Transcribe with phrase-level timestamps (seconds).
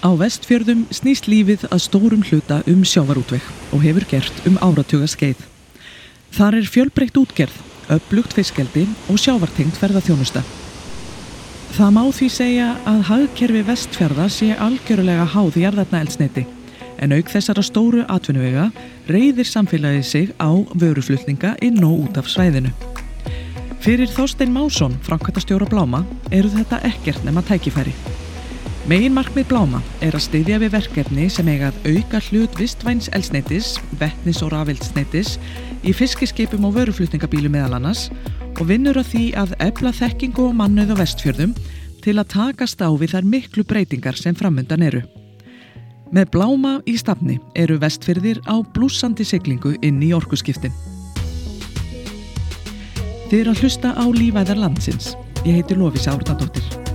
[0.00, 3.44] Á vestfjörðum snýst lífið að stórum hluta um sjávarútveg
[3.76, 5.42] og hefur gert um áratuga skeið.
[6.32, 7.56] Þar er fjölbreytt útgerð,
[7.92, 10.40] upplugt fiskeldi og sjávartengt ferðarþjónusta.
[11.76, 16.46] Það má því segja að hagkerfi vestfjörða sé algjörulega háð í jarðarna eldsneiti
[17.00, 18.70] en auk þessara stóru atvinnuvega
[19.08, 20.48] reyðir samfélagið sig á
[20.80, 22.72] vöruflutninga inn og út af svæðinu.
[23.80, 27.94] Fyrir Þorstein Másson, framkvæmtastjóra Bláma, eru þetta ekkert nema tækifæri.
[28.88, 33.74] Megin markmið Bláma er að styðja við verkefni sem eiga að auka hlut vistvæns elsneitis,
[34.00, 35.34] vettnis og rafeldsneitis
[35.84, 38.06] í fiskiskipum og vöruflutningabílu meðal annars
[38.54, 41.54] og vinnur að því að ebla þekkingu og mannuð á vestfjörðum
[42.00, 45.04] til að takast á við þær miklu breytingar sem framöndan eru.
[46.10, 50.72] Með Bláma í stafni eru vestfjörðir á blúsandi siglingu inn í orkuskiptin.
[53.28, 55.12] Þið eru að hlusta á lífæðar landsins.
[55.44, 56.89] Ég heiti Lofísa Árnadóttir.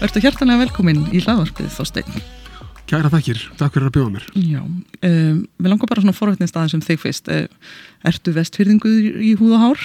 [0.00, 2.14] Verður hjartanlega velkomin í hlaðvarpið Þorstein.
[2.88, 4.28] Kæra þakkir, takk fyrir að bjóða mér.
[4.32, 7.28] Já, um, við langar bara svona forvætnist aðeins um þig fyrst.
[7.28, 7.74] Uh,
[8.08, 9.84] ertu vestfyrðinguð í húð og hár?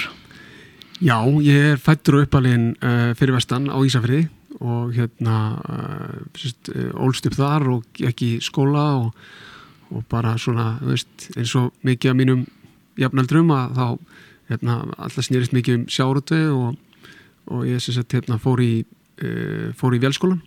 [1.03, 4.29] Já, ég er fættur og uppalinn uh, fyrir vestan á Ísafriði
[4.63, 9.29] og hérna uh, ólst upp þar og ekki skóla og,
[9.91, 12.47] og bara svona, veist, eins og mikið af mínum
[12.95, 13.87] jafnaldrum að þá
[14.55, 17.09] hérna, alltaf snýrist mikið um sjárötu og,
[17.51, 18.85] og ég sem sagt hérna fór í
[19.79, 20.41] fór í velskólan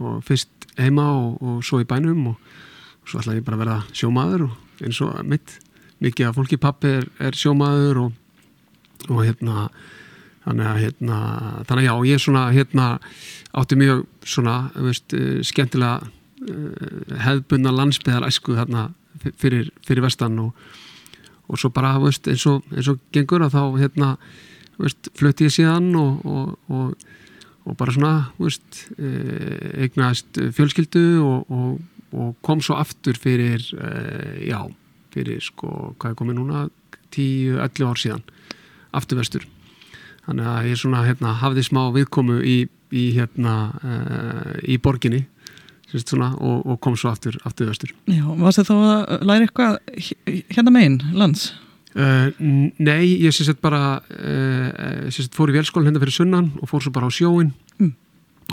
[0.00, 2.36] og fyrst heima og, og svo í bænum og,
[3.02, 5.58] og svo ætlaði ég bara að vera sjómaður og eins og mitt
[6.04, 8.16] mikið af fólki pappi er, er sjómaður og,
[9.08, 9.68] og hérna
[10.46, 11.20] þannig að hérna
[11.68, 12.88] þannig að já ég svona hérna
[13.56, 18.90] átti mjög svona veist, uh, skemmtilega uh, hefðbunna landsbyðar æsku þarna
[19.40, 20.52] fyrir, fyrir vestan og
[21.46, 24.08] og svo bara veist, eins, og, eins og gengur að þá hérna
[24.80, 26.56] veist, flutti ég síðan og, og,
[27.66, 33.64] og bara svona veist, eignast fjölskyldu og kom svo aftur fyrir
[34.46, 34.60] já,
[35.14, 36.64] fyrir sko, hvað er komið núna?
[37.16, 38.24] 10-11 ár síðan
[38.96, 39.46] aftur vestur.
[40.26, 42.56] Þannig að ég svona hérna hafði smá viðkomu í,
[42.94, 43.56] í hérna
[44.62, 45.24] í borginni
[45.86, 47.92] Svona, og, og kom svo aftur, aftur vestur.
[48.10, 49.76] Já, varst það þá að læra eitthvað
[50.50, 51.52] hérna megin, lands?
[51.96, 52.28] Uh,
[52.76, 56.68] nei, ég sé sett bara uh, sé sett fór í velskólan hérna fyrir sunnan og
[56.68, 57.92] fór svo bara á sjóin mm.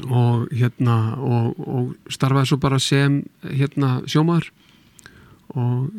[0.07, 4.47] og hérna og, og starfaði svo bara sem hérna sjómaður
[5.59, 5.91] og,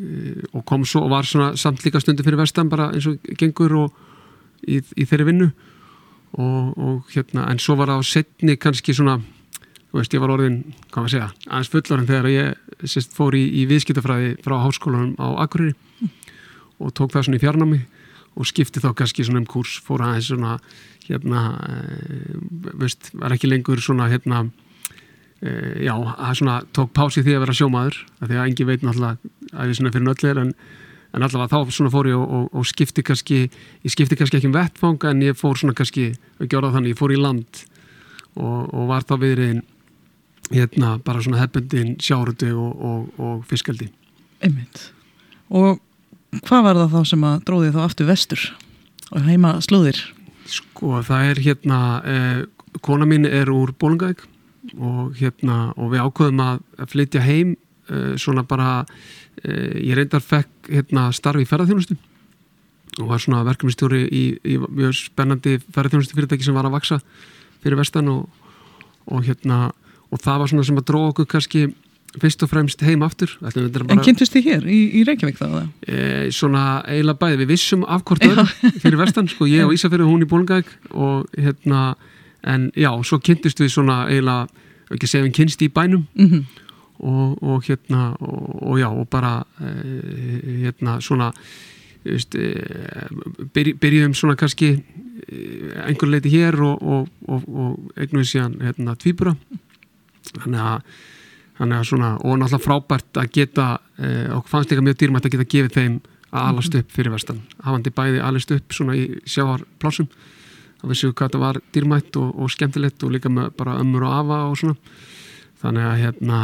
[0.57, 3.77] og kom svo og var svona samt líka stundu fyrir vestan bara eins og gengur
[3.83, 4.01] og
[4.65, 5.51] í, í þeirri vinnu
[6.41, 9.19] og hérna en svo var það á setni kannski svona
[9.95, 10.57] þú veist, ég var orðin,
[10.91, 15.39] hvað maður segja, aðeins fullorinn þegar ég sérst, fór í, í viðskiptafræði frá háskólanum á
[15.45, 15.71] Akureyri.
[16.79, 17.81] Og tók það svona í fjarnámi
[18.35, 20.57] og skipti þá kannski svona um kurs, fór aðeins svona,
[21.07, 22.39] hérna, e,
[22.81, 24.43] veist, var ekki lengur svona, hérna,
[25.39, 25.93] e, já,
[26.35, 29.79] svona tók pási því að vera sjómaður, að því að engi veit náttúrulega að ég
[29.79, 30.51] svona fyrir nöllir, en,
[31.15, 33.39] en allavega þá svona fór ég og, og, og skipti kannski,
[33.85, 36.09] ég skipti kannski ekki um vettfang, en ég fór svona kannski,
[36.43, 37.63] ekki orðað þannig, ég fór í land
[38.35, 39.63] og, og var þá viðriðin
[40.51, 43.87] hérna bara svona hefbundin og, og, og fiskaldi
[44.43, 44.91] Einmitt.
[45.49, 45.79] Og
[46.45, 48.45] hvað var það þá sem að dróði þá aftur vestur
[49.11, 49.99] og heima slúðir?
[50.49, 52.41] Sko það er hérna eh,
[52.85, 54.25] kona mín er úr Bólungæk
[54.75, 57.55] og hérna og við ákveðum að flytja heim
[57.89, 58.85] eh, svona bara
[59.43, 61.97] eh, ég reyndar fekk hérna starfi í ferðarþjónustu
[63.01, 66.99] og var svona verkefnistjóri í, í mjög spennandi ferðarþjónustu fyrirtæki sem var að vaksa
[67.63, 68.29] fyrir vestan og,
[69.09, 69.69] og hérna
[70.13, 71.65] og það var svona sem að dróða okkur kannski
[72.21, 73.31] fyrst og fremst heim aftur.
[73.41, 75.47] Bara, En kynntust þið hér í, í Reykjavík þá?
[75.87, 75.99] E,
[76.35, 78.45] svona eiginlega bæði, við vissum af hvort öðru
[78.83, 81.85] fyrir vestan, sko ég og Ísafjörður hún í Bólungæk og hérna
[82.45, 84.47] en já, svo kynntust við svona eiginlega,
[84.93, 86.43] ekki segja við kynst í bænum mm -hmm.
[86.99, 91.33] og, og hérna og, og já, og bara e, hérna svona
[92.05, 92.53] Veist, e,
[93.53, 94.83] byrj, byrjum svona kannski
[95.87, 99.35] einhver leiti hér og, og, og, og eignum við síðan hérna, tvíbura.
[100.35, 100.99] Þannig að,
[101.59, 103.67] þannig að svona, og náttúrulega frábært að geta
[103.97, 105.97] eh, og fannst líka mjög dýrmætt að geta gefið þeim
[106.35, 107.43] að alast upp fyrir vestan.
[107.63, 112.33] Hafandi bæði alast upp svona í sjáarplásum þá vissum við hvað þetta var dýrmætt og,
[112.35, 114.75] og skemmtilegt og líka með bara ömmur og afa og svona.
[115.61, 116.41] Þannig að hérna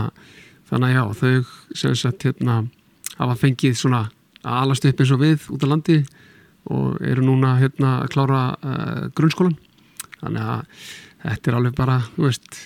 [0.71, 2.61] þannig að já, þau sem sagt hérna
[3.17, 4.05] hafa fengið svona
[4.41, 5.99] að alast upp eins og við út á landi
[6.71, 9.57] og eru núna hérna að klára uh, grunnskólan
[10.21, 10.85] þannig að
[11.21, 12.59] þetta er alveg bara, þú veist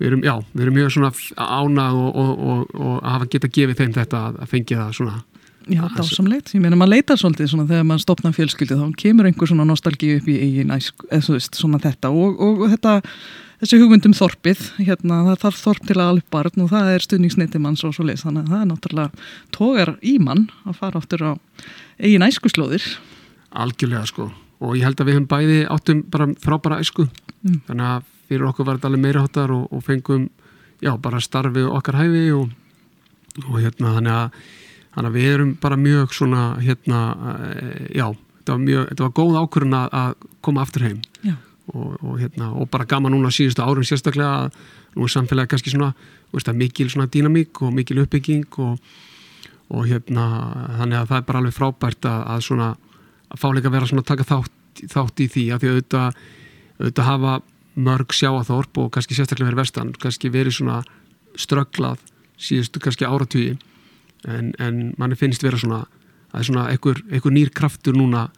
[0.00, 3.52] við erum, já, við erum mjög svona ánað og, og, og, og að hafa geta
[3.58, 5.18] gefið þeim þetta að fengi það svona.
[5.70, 6.54] Já, dásamlegt.
[6.56, 10.16] Ég meina, maður leitar svolítið svona þegar maður stopnar fjölskyldi þá kemur einhver svona nostalgíu
[10.18, 12.10] upp í eigin eða þú veist, svona þetta.
[12.10, 12.94] Og, þetta,
[13.60, 17.60] þessi hugmyndum þorpið hérna, það þarf þorp til að alveg barn og það er stuðningsneiti
[17.62, 21.26] manns og svo leys þannig að það er náttúrulega tógar í mann að fara áttur
[21.28, 21.32] á
[22.00, 22.88] eigin æskuslóðir.
[23.52, 24.30] Algjörlega sko.
[24.64, 27.06] Og ég held að við hefum bæði áttum bara frábæra æsku.
[27.40, 27.60] Mm.
[27.68, 30.28] þannig að fyrir okkur var þetta alveg meira hátar og, og fengum
[30.80, 32.50] já, bara starfið okkar hæfi og,
[33.48, 34.40] og hérna þannig að,
[34.94, 37.00] þannig að við erum bara mjög svona hérna,
[37.50, 38.06] eh, já,
[38.40, 41.00] þetta var mjög þetta var góð ákvörðun að koma aftur heim.
[41.70, 44.56] Og, og hérna og bara gama núna síðustu árum sérstaklega að
[44.96, 45.92] nú er samfélagi kannski svona,
[46.32, 50.24] veist, mikil svona dýnamík og mikil uppbygging og hérna
[50.80, 52.70] þannig að það er bara alveg frábært að, að svona
[53.30, 56.20] að fáleika vera svona að taka þátt, þátt í því að því að auðvitað,
[56.80, 57.34] auðvitað hafa
[57.80, 60.80] mörg sjáaþorp og kannski sérstaklega verið vestan, kannski verið svona
[61.38, 62.02] strögglað
[62.40, 63.56] síðustu kannski áratvíi
[64.28, 65.84] en, en manni finnst vera svona
[66.30, 68.28] að svona einhver, einhver nýr kraftur núna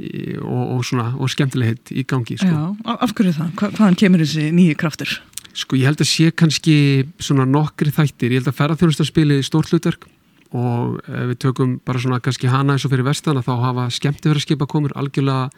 [0.00, 2.50] í, og, og svona og skemmtilegt í gangi sko.
[2.50, 3.52] Já, af hverju það?
[3.58, 5.18] Hva, hvaðan kemur þessi nýju kraftur?
[5.60, 6.76] Sko ég held að sé kannski
[7.22, 10.06] svona nokkri þættir, ég held að ferðarþjónustarspili stórt hlutverk
[10.50, 14.94] og við tökum bara svona kannski hana eins og fyrir vestana þá hafa skemmtifæraskipa komur
[14.98, 15.50] algjörlega,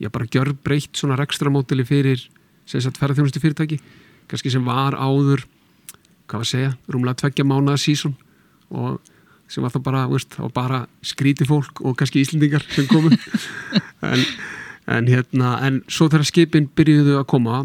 [0.00, 2.24] já bara gjör breytt svona rekstramódili fyrir
[2.68, 3.80] ferðarþjónustu fyrirtæki
[4.30, 5.44] kannski sem var áður
[6.30, 8.14] hvað var að segja, rúmlega tveggja mánuða sísón
[8.72, 9.00] og
[9.52, 13.12] sem var þá bara, veist, bara skríti fólk og kannski íslendingar sem komu.
[14.02, 14.18] En,
[14.90, 17.60] en hérna en svo þegar skipin byrjuðu að koma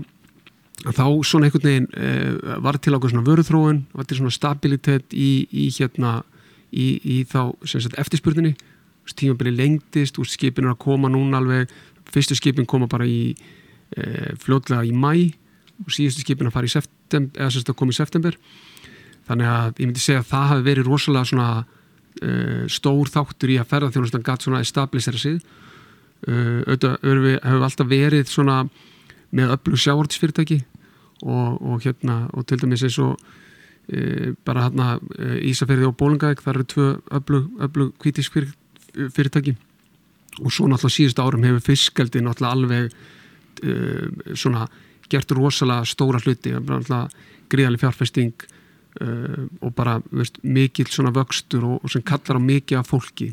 [0.86, 2.12] þá svona einhvern veginn e,
[2.62, 6.20] var til ákveð svona vöruþróun var til svona stabilitet í, í hérna
[6.70, 8.54] í, í þá sagt, eftirspurninni.
[9.18, 11.74] Tímabili lengtist og skipin er að koma núna alveg.
[12.14, 13.34] Fyrstu skipin koma bara í
[13.96, 15.12] e, fljóðlega í mæ
[15.84, 18.38] og síðustu skipin að fara í september eða sérst að koma í september.
[19.28, 21.50] Þannig að ég myndi segja að það hafi verið rosalega svona
[22.22, 22.32] e,
[22.72, 25.42] stór þáttur í að ferðarþjónustan gatt svona establisera sig.
[26.24, 26.38] E,
[26.68, 28.62] auðvitað hefur alltaf verið svona
[29.36, 30.62] með öllu sjáortisfyrirtæki
[31.28, 33.20] og, og hérna og til dæmis eins og
[33.92, 34.96] e, bara hérna
[35.44, 36.88] Ísafjörði og Bólingæk það eru tvö
[37.20, 38.50] öflug kvítisk fyr,
[38.96, 39.58] fyrirtæki.
[40.38, 42.98] Og svo náttúrulega síðust árum hefur fiskaldi náttúrulega alveg
[43.64, 44.68] e, svona
[45.10, 46.54] gert rosalega stóra hluti
[47.48, 49.08] gríðarlega fjárfesting e,
[49.62, 53.32] og bara veist, mikil svona vöxtur og, og sem kallar á mikið af fólki.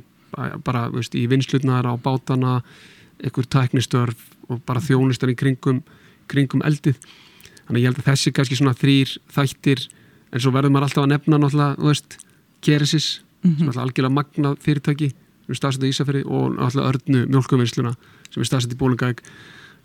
[0.64, 2.60] Bara veist, í vinslutnaðar á bátana
[3.22, 5.82] einhver tæknistörf og bara þjónustar í kringum,
[6.30, 6.98] kringum eldið.
[7.64, 9.86] Þannig ég held að þessi kannski svona þrýr þættir
[10.34, 12.18] en svo verður maður alltaf að nefna náttúrulega, veist,
[12.64, 13.58] Keresis mm -hmm.
[13.58, 15.08] sem er alltaf algjörlega magnað fyrirtæki
[15.44, 17.92] sem er stafsett í Ísafjörði og náttúrulega örnu mjölkuvinsluna
[18.30, 19.22] sem er stafsett í Bólingæk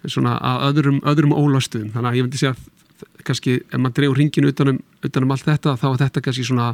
[0.08, 4.22] svona að öðrum, öðrum ólastuðum, þannig að ég myndi segja að kannski ef maður dreyður
[4.22, 6.70] ringinu utanum, utanum allt þetta, þá er þetta kannski svona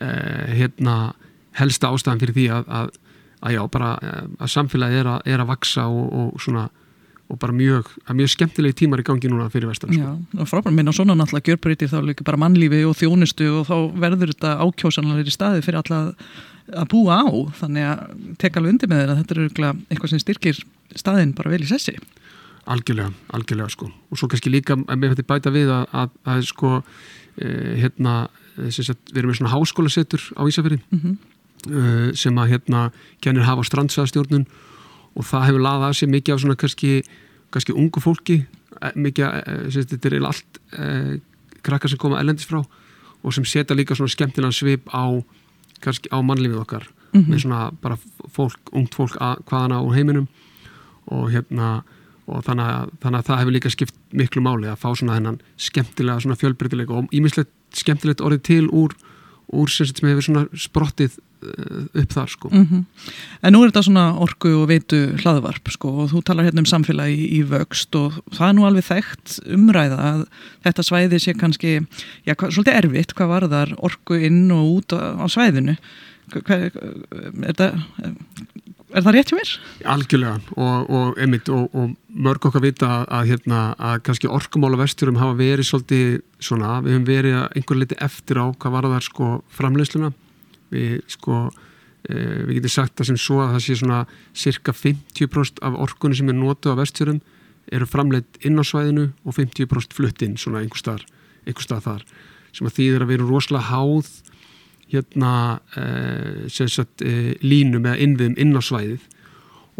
[0.00, 0.96] eh, hérna
[1.58, 2.92] helsta ástæðan fyrir því að, að,
[3.40, 6.68] að já, bara eh, að samfélagi er að, er að vaksa og, og svona
[7.30, 10.02] og bara mjög, mjög skemmtilegi tímar í gangi núna fyrir vestan sko.
[10.02, 13.76] Já, og frábært minna svona náttúrulega gjörbreytir þá líka bara mannlífi og þjónustu og þá
[14.02, 16.00] verður þetta ákjósanlega í staði fyrir alla
[16.74, 17.28] að búa á
[17.60, 18.00] þannig að
[18.42, 20.62] teka alveg undir með þeirra þetta er eitthvað sem styrkir
[20.96, 21.96] staðin bara vel í sessi
[22.70, 26.72] Algjörlega, algjörlega sko og svo kannski líka mér hætti bæta við að, að, að sko
[27.40, 28.14] eh, hérna
[28.68, 31.16] sagt, við erum með svona háskólasettur á Ísafjörði mm -hmm.
[31.70, 34.46] eh, sem að hérna kennir hafa strandsæðastjórnun
[35.16, 36.92] og það hefur laðað að sér mikið af svona kannski,
[37.50, 38.36] kannski ungu fólki
[38.80, 41.18] e, mikið, e, þetta er allt eh,
[41.62, 42.62] krakkar sem koma ellendis frá
[43.20, 45.20] og sem setja líka svona skemmtilegan svip á,
[45.80, 47.30] kannski á mannlífið okkar mm -hmm.
[47.30, 47.96] með svona bara
[48.28, 50.28] fólk, ungt fólk að, hvaðana úr heiminum
[51.06, 51.82] og hérna
[52.30, 55.40] og þannig að, þannig að það hefur líka skipt miklu máli að fá svona þennan
[55.56, 58.94] skemmtilega svona fjölbreytilega og ímislegt skemmtilegt orðið til úr,
[59.52, 62.48] úr sem hefur svona sprottið Eh, upp þar sko.
[62.52, 62.84] Mm -hmm.
[63.42, 66.68] En nú er þetta svona orgu og veitu hlaðvarp sko og þú talar hérna um
[66.68, 70.26] samfélagi í, í vöxt og það er nú alveg þekkt umræða að
[70.64, 71.86] þetta svæði sé kannski,
[72.26, 75.76] já, hva, svolítið erfitt hvað var þar orgu inn og út á, á svæðinu
[76.28, 77.72] hva, er, það,
[78.94, 79.52] er það rétt hjá mér?
[79.94, 81.94] Algjörlega og, og, einmitt, og, og
[82.26, 87.08] mörg okkar vita að, hérna, að kannski orgumála vesturum hafa verið svolítið svona, við hefum
[87.08, 90.12] verið einhver liti eftir á hvað var þar sko framleysluna
[90.74, 91.42] við sko
[92.08, 94.00] eh, við getum sagt það sem svo að það sé svona
[94.44, 97.22] cirka 50% af orkunni sem er nótu á vestfjörum
[97.70, 101.06] eru framleitt inn á svæðinu og 50% fluttinn svona einhver stað,
[101.46, 102.04] einhver stað þar
[102.50, 104.10] sem að að við erum rosalega háð
[104.90, 105.32] hérna
[105.76, 109.04] eh, sagt, eh, línum eða innviðum inn á svæðið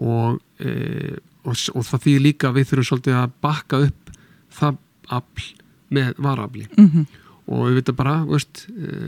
[0.00, 4.12] og, eh, og, og það þýðir líka að við þurfum svolítið að bakka upp
[4.61, 4.79] það
[5.11, 5.49] afl
[5.90, 7.07] með varafli mm -hmm.
[7.50, 8.67] og við veitum bara, veist,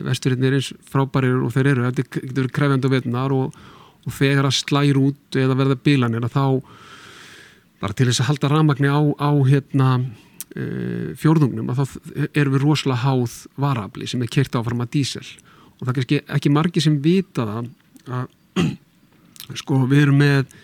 [0.08, 3.54] vesturinn er eins frábærir og þeir eru, þetta getur verið krefjandi á veitunar og,
[4.06, 6.46] og þegar að slæra út eða verða bílanir að þá
[7.80, 9.88] bara til þess að halda ramagni á, á hérna
[11.16, 11.84] fjórðungnum að þá
[12.34, 15.24] erum við rosalega háð varabli sem er kert áfram að dísel
[15.82, 17.70] og það er ekki, ekki margi sem vita það
[18.14, 18.70] að
[19.62, 20.54] sko við erum með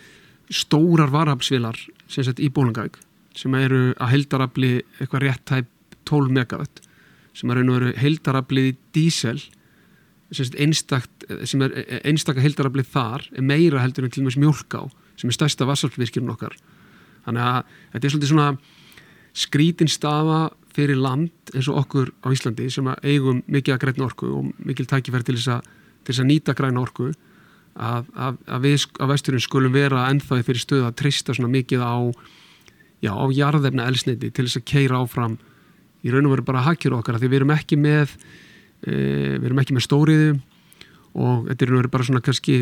[0.54, 3.00] stórar varabsvilar sem sett í bólungæk
[3.38, 6.82] sem eru að heldarabli eitthvað rétt tæp 12 megawatt
[7.36, 9.42] sem er raun og veru heildaraflið í dísel
[10.32, 14.82] sem er einstakka heildaraflið þar er meira heldur en til og meins mjölká
[15.18, 16.54] sem er stærsta vassalfvirkjum okkar.
[17.26, 18.48] Þannig að þetta er svolítið svona
[19.38, 20.40] skrítin staða
[20.78, 24.52] fyrir land eins og okkur á Íslandi sem að eigum mikið að græna orku og
[24.62, 25.70] mikil tækifæri til þess að,
[26.14, 27.10] að nýta græna orku
[27.74, 31.82] að, að, að við á vesturinn skulum vera ennþáði fyrir stöðu að trista svona mikið
[31.82, 31.96] á
[33.02, 35.38] já, á jarðefna elsneiti til þess að keira áfram
[36.06, 38.14] í raun og veru bara hakjur okkar því við erum ekki með
[38.86, 38.92] e,
[39.38, 40.36] við erum ekki með stóriðu
[41.18, 42.60] og þetta er veru bara svona kannski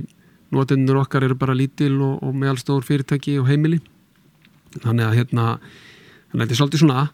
[0.54, 3.80] notendur okkar eru bara lítil og, og meðal stór fyrirtæki og heimili.
[4.76, 7.06] Þannig að hérna þannig að þetta er svolítið svona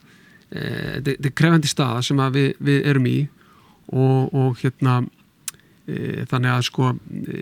[0.53, 3.19] þetta er krefendi staða sem við, við erum í
[3.93, 5.01] og, og hérna
[5.87, 6.93] e, þannig að sko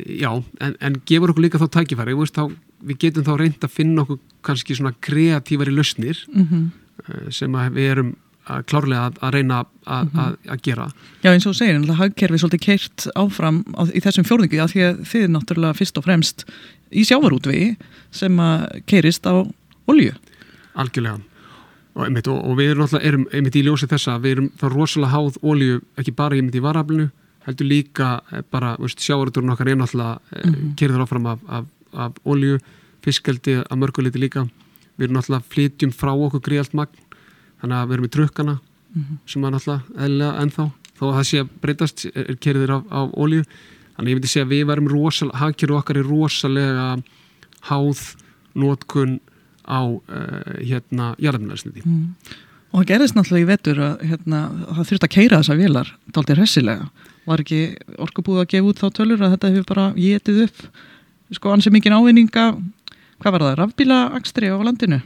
[0.07, 0.31] já,
[0.63, 2.51] en, en gefur okkur líka þá tækifæri veist, þá,
[2.87, 7.31] við getum þá reynd að finna okkur kannski svona kreatífari lausnir mm -hmm.
[7.35, 8.17] sem við erum
[8.51, 10.37] að klárlega að, að reyna að, mm -hmm.
[10.53, 10.87] að gera.
[11.23, 14.73] Já eins og segir, en það hagkerfi svolítið keirt áfram á, í þessum fjórðingi að
[14.73, 16.45] því að þið er náttúrulega fyrst og fremst
[16.91, 17.77] í sjávarútvegi
[18.11, 19.47] sem að keirist á
[19.87, 20.15] olju.
[20.75, 21.30] Algjörlega
[21.95, 24.77] og, einmitt, og, og við erum náttúrulega erum, einmitt í ljósi þessa, við erum það
[24.77, 27.11] rosalega háð olju ekki bara einmitt í varaflinu
[27.47, 30.75] heldur líka eh, bara sjávarúturinn okkar er náttúrulega mm -hmm.
[30.77, 32.59] keirður áfram af, af, af olju,
[33.03, 34.47] fiskeldi að mörguleiti líka
[34.97, 36.95] við erum náttúrulega flytjum frá okkur gríalt magn
[37.61, 39.17] þannig að við erum í trukkana mm -hmm.
[39.27, 43.09] sem er náttúrulega eðlega ennþá þó að það sé að breytast er kerðir af, af
[43.17, 43.45] ólíu
[43.97, 47.03] þannig að ég myndi segja að við varum rosalega, hagkerðu okkar er rosalega
[47.69, 48.01] háð
[48.55, 49.21] nótkun
[49.67, 50.01] á uh,
[50.61, 52.07] hérna jarðarminnarsniti mm.
[52.71, 54.41] Og það gerðist náttúrulega í vetur að hérna,
[54.77, 56.85] það þurft að keira þessa vilar dálta hressilega,
[57.27, 57.59] var ekki
[57.99, 60.61] orkubúið að gefa út þá tölur að þetta hefur bara getið upp,
[61.35, 62.45] sko ansið mikið ávinninga
[63.21, 65.01] hvað var það, rafbíla akstri á landinu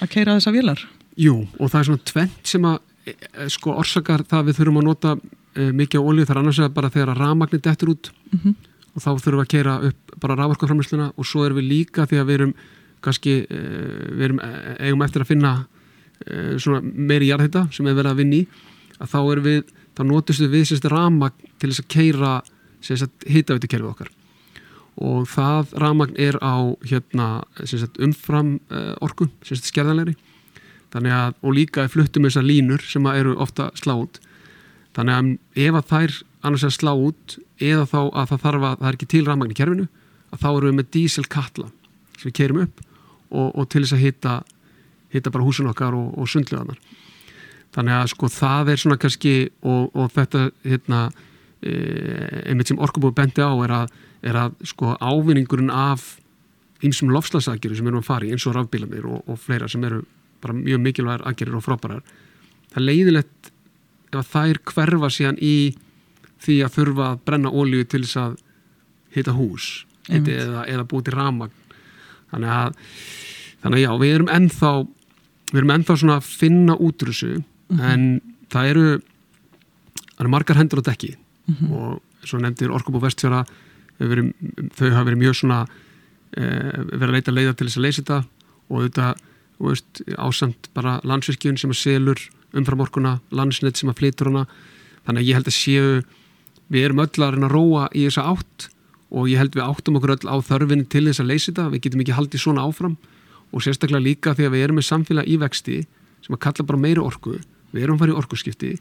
[0.00, 0.82] að keira þessa vilar
[1.20, 4.80] Jú, og það er svona tvent sem að e, e, sko orsakar það við þurfum
[4.80, 7.92] að nota e, mikið á olju, það er annars að bara þegar að rafmagnir dettur
[7.92, 8.54] út mm -hmm.
[8.94, 12.22] og þá þurfum við að keira upp bara raforkaframlýsluna og svo erum við líka því
[12.22, 12.54] að við erum
[13.04, 13.60] kannski, e,
[14.12, 14.50] við erum e,
[14.88, 15.52] eigum eftir að finna
[16.24, 18.42] e, svona meiri jarðhætta sem við verðum að vinni
[18.98, 22.32] að þá erum við, þá notustu við sérst rafmagn til þess að keira
[22.82, 24.10] sérst hittavítukerfið okkar.
[25.02, 27.28] Og það rafmagn er á hérna
[27.64, 28.58] sérst umfram
[29.00, 30.16] orku, sérst skerðanleiri
[30.92, 34.20] þannig að, og líka fluttum þessar línur sem eru ofta slátt
[34.96, 38.88] þannig að ef að þær annars er slátt eða þá að það þarf að það
[38.88, 39.88] er ekki til rafmagn í kerfinu
[40.32, 41.68] að þá eru við með díselkatla
[42.18, 42.82] sem við kerum upp
[43.32, 44.36] og, og til þess að hitta
[45.12, 46.80] hitta bara húsun okkar og, og sundleganar
[47.72, 51.02] þannig að sko það er svona kannski og, og þetta hérna
[51.60, 51.72] e,
[52.46, 56.16] einmitt sem orkubúi bendi á er að, er að sko ávinningurinn af
[56.82, 60.02] einsum lofslagsakjöru sem erum að fara í eins og rafbílanir og fleira sem eru
[60.42, 62.02] bara mjög mikilvægur aðgerir og frábærar.
[62.72, 63.52] Það er leiðilegt
[64.12, 65.54] ef þær hverfa síðan í
[66.42, 68.36] því að þurfa að brenna ólíu til þess að
[69.14, 69.68] hita hús
[70.10, 71.61] eða, eða búið til ramagn
[72.32, 72.76] þannig að,
[73.62, 74.72] þannig að já, við erum ennþá
[75.52, 77.90] við erum ennþá svona að finna útrúsu mm -hmm.
[77.92, 78.20] en
[78.52, 78.86] það eru
[80.12, 81.72] það eru margar hendur á dekki mm -hmm.
[81.72, 83.44] og svo nefndir Orkubú Vestfjara
[83.98, 85.66] þau hafa verið mjög svona
[86.36, 86.42] e,
[86.98, 88.24] verið að leita leiða til þess að leysa þetta
[88.72, 92.18] og veist, ásamt bara landsvirkjun sem að selur
[92.52, 94.46] umframorkuna, landsnett sem að flytur hana
[95.06, 96.02] þannig að ég held að séu
[96.72, 98.68] við erum öll að reyna að róa í þessa átt
[99.12, 101.82] og ég held við áttum okkur öll á þörfinni til þess að leysa þetta, við
[101.84, 102.96] getum ekki haldið svona áfram.
[103.52, 105.82] Og sérstaklega líka því að við erum með samfélag í vexti
[106.24, 107.34] sem að kalla bara meiri orku,
[107.74, 108.72] við erum farið orkuskipti.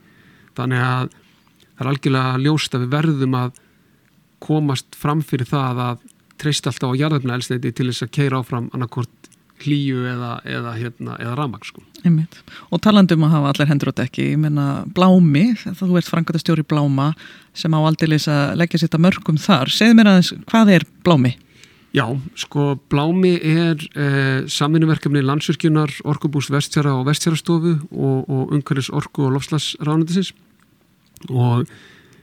[0.56, 3.60] Þannig að það er algjörlega ljóst að við verðum að
[4.42, 6.06] komast fram fyrir það að
[6.42, 9.30] treyst alltaf á jarðarfna elsneiti til þess að keira áfram annarkort
[9.62, 11.84] klíu eða, eða, hérna, eða ramag sko.
[12.72, 17.12] og talandum að hafa allir hendur á dekki ég menna Blámi, þú ert frangatastjóri Bláma
[17.54, 21.36] sem á aldilis að leggja sér mörgum þar, segð mér aðeins hvað er Blámi?
[21.92, 22.06] Já,
[22.40, 29.34] sko Blámi er eh, samvinuverkefni landsvirkjunar, Orkubús Vestjara og Vestjarastofu og, og Ungaris Orku og
[29.36, 30.32] Lofslagsránundisins
[31.28, 31.68] og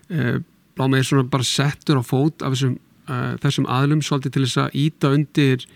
[0.09, 0.40] eh,
[0.78, 2.78] Blámi er svona bara settur á fót af þessum,
[3.12, 5.68] eh, þessum aðlum svolítið til þess að íta undir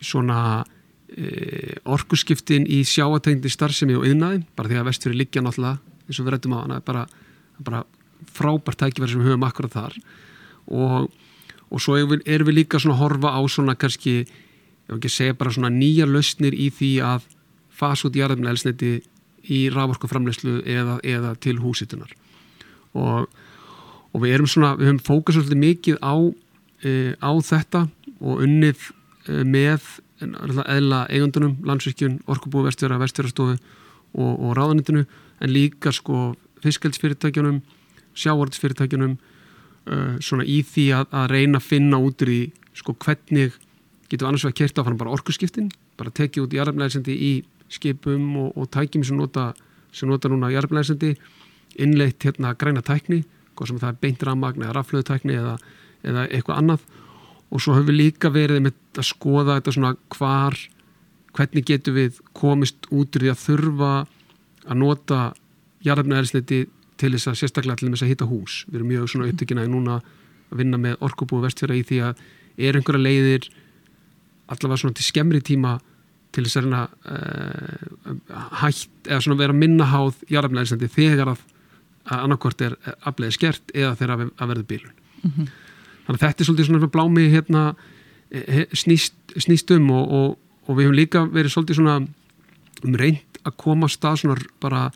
[0.00, 6.20] svona uh, orkuskiptin í sjáategndi starfsemi og yðnaði, bara því að vestfyrir liggja náttúrulega eins
[6.20, 7.04] og við rættum á hana bara,
[7.64, 7.82] bara
[8.34, 9.98] frábært tækifæri sem við höfum akkurat þar.
[10.72, 11.12] Og,
[11.70, 15.00] og svo erum við, erum við líka svona að horfa á svona kannski, ég vil
[15.00, 17.28] ekki segja bara svona nýja lausnir í því að
[17.74, 18.92] fasa út jarðefni elsniti
[19.52, 22.12] í raforkuframleyslu eða, eða til húsitunar
[22.96, 23.26] og,
[24.14, 26.14] og við erum svona, við höfum fókast svolítið mikið á,
[26.86, 27.82] e, á þetta
[28.20, 28.86] og unnið
[29.28, 29.86] með
[30.20, 37.60] eðla eigundunum, landsvíkjun, orkubúi vestfjara, vestfjarastofu og, og ráðanitinu en líka sko fiskelsfyrirtækjunum,
[38.14, 42.40] sjávardsfyrirtækjunum uh, svona í því að, að reyna að finna út í
[42.74, 43.56] sko hvernig
[44.08, 47.32] getum við annars vegar kert áfram bara orkuskiptin, bara tekið út jarðarmlæðisendi í
[47.72, 49.52] skipum og, og tækjum sem nota,
[49.94, 51.14] sem nota núna jarðarmlæðisendi,
[51.82, 55.56] innleitt hérna græna tækni, hvað sem það er beint rammagn eða raflöðutækni eða,
[56.06, 56.86] eða eitthvað annað
[57.54, 60.58] og svo höfum við líka verið með að skoða þetta svona hvar
[61.34, 63.92] hvernig getum við komist út úr því að þurfa
[64.64, 65.20] að nota
[65.84, 66.60] jarðarfnæðarsleiti
[67.00, 68.60] til þess að sérstaklega til þess að hitta hús.
[68.68, 72.22] Við erum mjög svona upptökina í núna að vinna með orkubúi vestfjara í því að
[72.68, 73.48] er einhverja leiðir
[74.52, 75.74] allavega svona til skemmri tíma
[76.34, 76.84] til þess að reyna
[77.14, 81.44] uh, hætt eða svona vera minnaháð jarðarfnæðarsleiti þegar að,
[82.18, 84.96] annarkvort er afleiði skert eða þegar að verður bílun.
[85.22, 85.52] Mm -hmm.
[86.04, 87.62] Þannig að þetta er svolítið svona blámi hérna
[88.74, 91.96] snýst, snýst um og, og, og við hefum líka verið svolítið svona
[92.84, 94.88] um reynd að koma á stað svona bara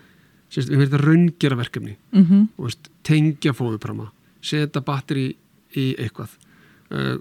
[0.49, 2.47] við hefum verið að raungera verkefni mm -hmm.
[2.57, 4.11] og veist, tengja fóðuprama
[4.41, 5.37] setja batteri
[5.77, 6.31] í eitthvað
[6.91, 7.19] uh,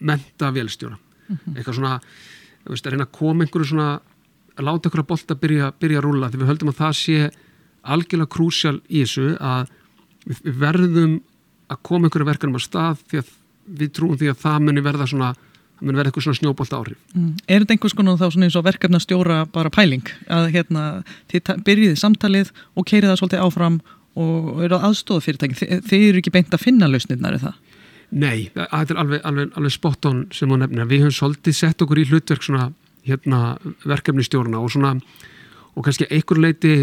[0.00, 1.56] menta velstjóra mm -hmm.
[1.56, 2.00] eitthvað svona
[2.64, 4.00] veist, að reyna að koma einhverju svona
[4.56, 7.30] að láta bolt að byrja, byrja að rúla því við höldum að það sé
[7.82, 9.68] algjörlega krúsjál í þessu að
[10.26, 11.22] við verðum
[11.72, 13.32] að koma einhverju verkefnum á stað því að
[13.80, 17.00] við trúum því að það muni verða svona það mun verða eitthvað svona snjóbolt áhrif
[17.14, 17.32] mm.
[17.46, 20.04] Er þetta einhvers konar þá svona eins og verkefna stjóra bara pæling?
[20.30, 20.84] Að hérna
[21.32, 23.80] þið byrjiði samtalið og keirið það svolítið áfram
[24.22, 25.56] og eru að aðstofa fyrirtæki.
[25.56, 27.78] Þi, þið eru ekki beint að finna lausnirnar eða það?
[28.12, 30.84] Nei, það er alveg, alveg, alveg spot on sem hún nefnir.
[30.90, 32.66] Við höfum svolítið sett okkur í hlutverk svona
[33.08, 33.40] hérna
[33.88, 34.98] verkefni stjórna og svona
[35.72, 36.74] og kannski einhver leiti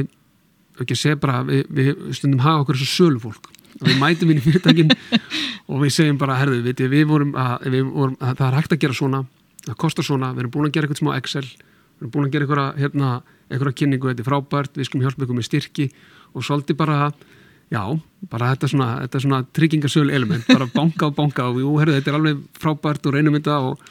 [0.79, 4.45] ekki að segja bara við, við stundum hafa okkur þessu sölufólk við mætum inn í
[4.45, 4.93] fyrirtækin
[5.69, 8.75] og við segjum bara, herðu, við, við, vorum að, við vorum að það er hægt
[8.75, 9.23] að gera svona
[9.65, 12.35] það kostar svona, við erum búin að gera eitthvað smá Excel við erum búin að
[12.35, 13.09] gera eitthvað hérna,
[13.49, 15.87] eitthvað kynningu, þetta er frábært, við skulum hjálpa ykkur með styrki
[16.33, 16.99] og svolítið bara
[17.69, 17.81] já,
[18.31, 22.13] bara þetta svona, þetta svona tryggingasölu element, bara banka og banka og jú, herðu, þetta
[22.13, 23.83] er alveg frábært og reynum þetta og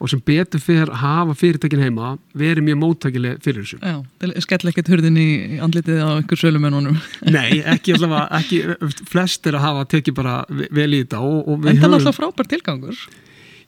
[0.00, 3.78] og sem betur fyrir að hafa fyrirtækin heima verið mjög móttækileg fyrir þessu.
[3.84, 3.98] Já,
[4.46, 6.96] skell ekkert hurðin í andlitið á einhver sölumennunum.
[7.36, 11.68] Nei, ekki allavega, ekki flest er að hafa tekið bara vel í þetta og, og
[11.68, 13.04] En það er alltaf frábær tilgangur.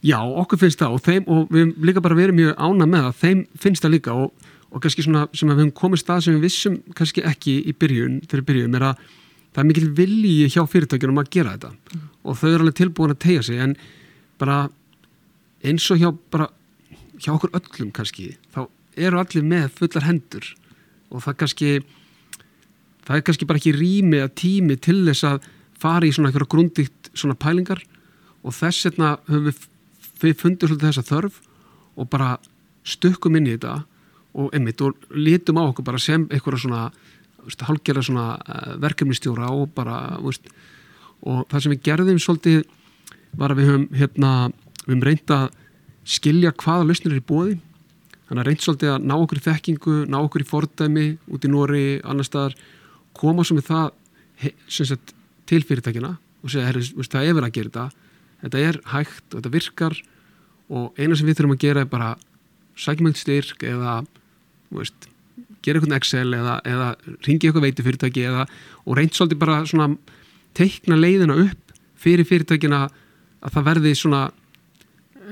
[0.02, 3.18] Já, okkur finnst það og, þeim, og við líka bara verið mjög ána með það.
[3.20, 6.38] Þeim finnst það líka og, og kannski svona sem að við hefum komið stað sem
[6.38, 9.04] við vissum kannski ekki í byrjun, þegar byrjun er að
[9.52, 11.74] það er mikil vilji hjá fyrirtækjunum að gera þetta.
[11.92, 12.08] Mm.
[12.22, 13.76] og þau eru alveg tilbúin að tegja sig en
[14.40, 14.56] bara
[15.62, 16.48] eins og hjá bara
[17.22, 20.48] hjá okkur öllum kannski þá eru allir með fullar hendur
[21.12, 21.70] og það kannski
[23.06, 25.46] það er kannski bara ekki rými að tími til þess að
[25.82, 27.82] fara í svona eitthvað grundikt svona pælingar
[28.42, 29.64] og þess vegna höfum við,
[30.22, 31.40] við fundið svolítið þessa þörf
[31.96, 32.36] og bara
[32.88, 33.82] stökkum inn í þetta
[34.32, 36.86] og einmitt og litum á okkur bara sem eitthvað svona
[37.66, 40.46] hálgjara svona uh, verkefnistjóra og bara veist,
[41.26, 42.62] og það sem við gerðum svolítið
[43.38, 44.32] var að við höfum hérna
[44.86, 45.46] við hefum reynd að
[46.12, 47.58] skilja hvaða lausnir er í bóði
[48.28, 51.50] þannig að reynd svolítið að ná okkur í þekkingu ná okkur í fordæmi út í
[51.52, 52.56] Nóri annar staðar,
[53.12, 53.90] koma svo með það
[54.72, 55.14] sagt,
[55.46, 57.84] til fyrirtækina og segja, herri, það er verið að gera þetta.
[58.42, 59.98] Þetta er hægt og þetta virkar
[60.72, 62.10] og eina sem við þurfum að gera er bara
[62.80, 64.00] sækjumönd styrk eða
[64.72, 65.08] veist,
[65.62, 66.88] gera eitthvað Excel eða, eða
[67.26, 68.46] ringi eitthvað veiti fyrirtæki eða,
[68.86, 69.90] og reynd svolítið bara
[70.56, 72.86] teikna leiðina upp fyrir fyrirtækina
[73.42, 74.22] að það verði svona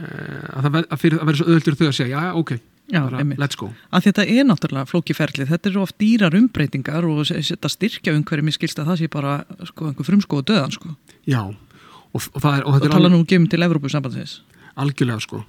[0.01, 0.77] að það
[1.21, 2.53] verður svo öðultur þau að segja já, ok,
[2.91, 3.01] já,
[3.41, 3.71] let's go.
[3.95, 8.59] Að þetta er náttúrulega flókiferlið, þetta eru oft dýrar umbreytingar og þetta styrkja umhverjum ég
[8.59, 9.35] skilst að það sé bara
[9.71, 10.95] sko, frumsko og döðan sko.
[11.29, 14.41] já, og, og það er og, og tala nú um til Evrópu sambandsins
[14.81, 15.45] algjörlega sko.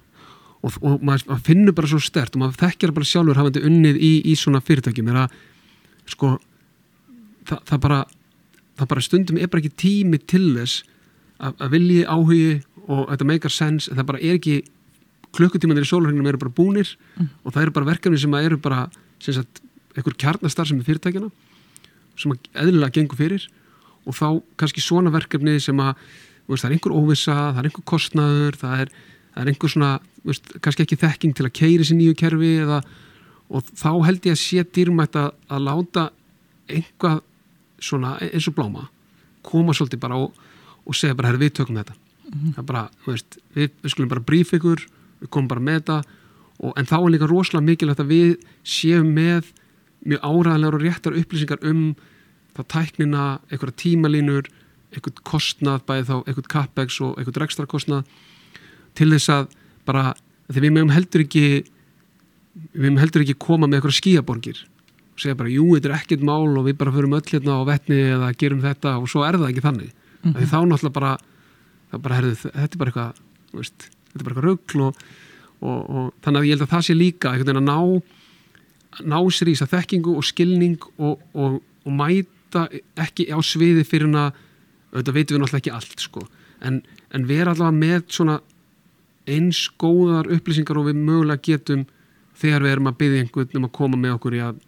[0.62, 4.12] Og, og maður finnur bara svo stert og maður þekkjar bara sjálfur hafandi unnið í,
[4.30, 5.10] í svona fyrirtækjum.
[5.10, 5.38] Er að
[6.12, 6.36] sko
[7.50, 8.02] það, það bara
[8.78, 10.84] það bara stundum er bara ekki tími til þess
[11.42, 12.46] að, að vilji áhugi
[12.92, 14.58] og þetta meikar sens en það bara er ekki
[15.36, 17.30] klukkutímanir í sólurhengnum eru bara búnir mm.
[17.46, 18.84] og það eru bara verkefni sem eru bara
[19.24, 19.62] sagt,
[19.96, 21.32] einhver kjarnastar sem er fyrirtækjana
[22.20, 23.48] sem eðlilega gengur fyrir
[24.06, 24.28] og þá
[24.60, 25.96] kannski svona verkefni sem að
[26.50, 28.94] veist, það er einhver óvisa, það er einhver kostnaður það er,
[29.32, 29.92] það er einhver svona
[30.28, 32.82] veist, kannski ekki þekking til að keiri sér nýju kerfi eða,
[33.52, 36.08] og þá held ég að sé dýrmætt að, að láta
[36.72, 37.22] einhvað
[37.82, 38.88] svona eins og bláma
[39.46, 40.36] koma svolítið bara og,
[40.86, 41.98] og segja bara, herri, við tökum þetta
[42.32, 44.86] það er bara, veist, við, við skulum bara bríf ykkur,
[45.22, 45.98] við komum bara með þetta
[46.62, 48.32] og, en þá er líka rosalega mikilvægt að við
[48.63, 49.52] séum með
[50.02, 51.84] mjög áræðanlegar og réttar upplýsingar um
[52.56, 54.50] þá tæknina, einhverja tímalínur
[54.91, 58.08] einhvern kostnað, bæði þá einhvern capex og einhvern ekstra kostnað
[58.98, 59.54] til þess að
[59.88, 60.12] bara
[60.52, 61.46] því við meðum heldur ekki
[62.52, 64.63] við meðum heldur ekki koma með einhverja skíaborgir
[65.12, 67.70] og segja bara, jú, þetta er ekkert mál og við bara förum öll hérna á
[67.70, 70.50] vettni eða gerum þetta og svo er það ekki þannig mm -hmm.
[70.52, 71.13] þá náttúrulega bara,
[72.00, 73.22] bara herðu, þetta er bara eitthvað
[73.60, 75.04] veist, þetta er bara eitthvað röggl og,
[75.62, 77.80] og, og þannig að ég held að það sé líka að ná
[79.00, 82.66] ná sér í þess að þekkingu og skilning og, og mæta
[83.00, 84.40] ekki á sviði fyrir að
[84.92, 86.26] auðvitað veitum við náttúrulega ekki allt sko.
[86.62, 86.82] En,
[87.16, 88.40] en vera allavega með svona
[89.32, 91.86] eins góðar upplýsingar og við mögulega getum
[92.42, 94.60] þegar við erum að byggja einhvern um að koma með okkur í að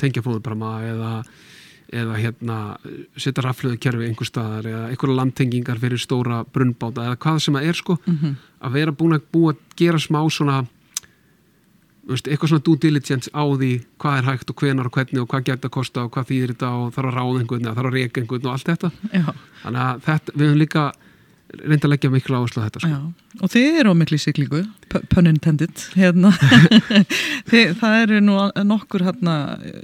[0.00, 1.12] tengja fóðubrama eða,
[1.92, 2.56] eða hérna
[3.16, 7.68] setja raflöðu kerfi einhver staðar eða einhverja landtengingar fyrir stóra brunnbáta eða hvað sem að
[7.70, 8.34] er sko mm -hmm.
[8.60, 10.66] að vera búin að búa að gera smá svona
[12.06, 15.28] veist, eitthvað svona due diligence á því hvað er hægt og hvenar og hvernig og
[15.28, 17.90] hvað geta að kosta og hvað þýðir þetta og þarf að ráða einhvern eða þarf
[17.90, 19.26] að reyka einhvern og allt þetta Já.
[19.62, 20.92] þannig að þetta, við höfum líka
[21.54, 22.98] reynda að leggja miklu áherslu á þetta sko.
[23.40, 24.62] og þið eru á miklu syklingu
[25.12, 26.32] pun intended hérna.
[27.50, 29.36] þið, það eru nú nokkur hérna,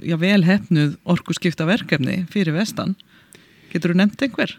[0.03, 2.97] já, vel hefnuð orgu skipta verkefni fyrir vestan
[3.71, 4.57] getur þú nefnt einhver?